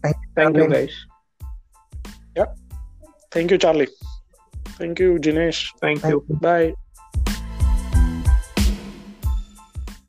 [0.02, 0.74] Thank, Thank you, Charlie.
[0.86, 2.48] guys.
[3.30, 3.88] Thank you, Charlie.
[4.78, 5.70] Thank you, Jinesh.
[5.80, 6.24] Thank Thank you.
[6.28, 6.36] you.
[6.36, 6.74] Bye.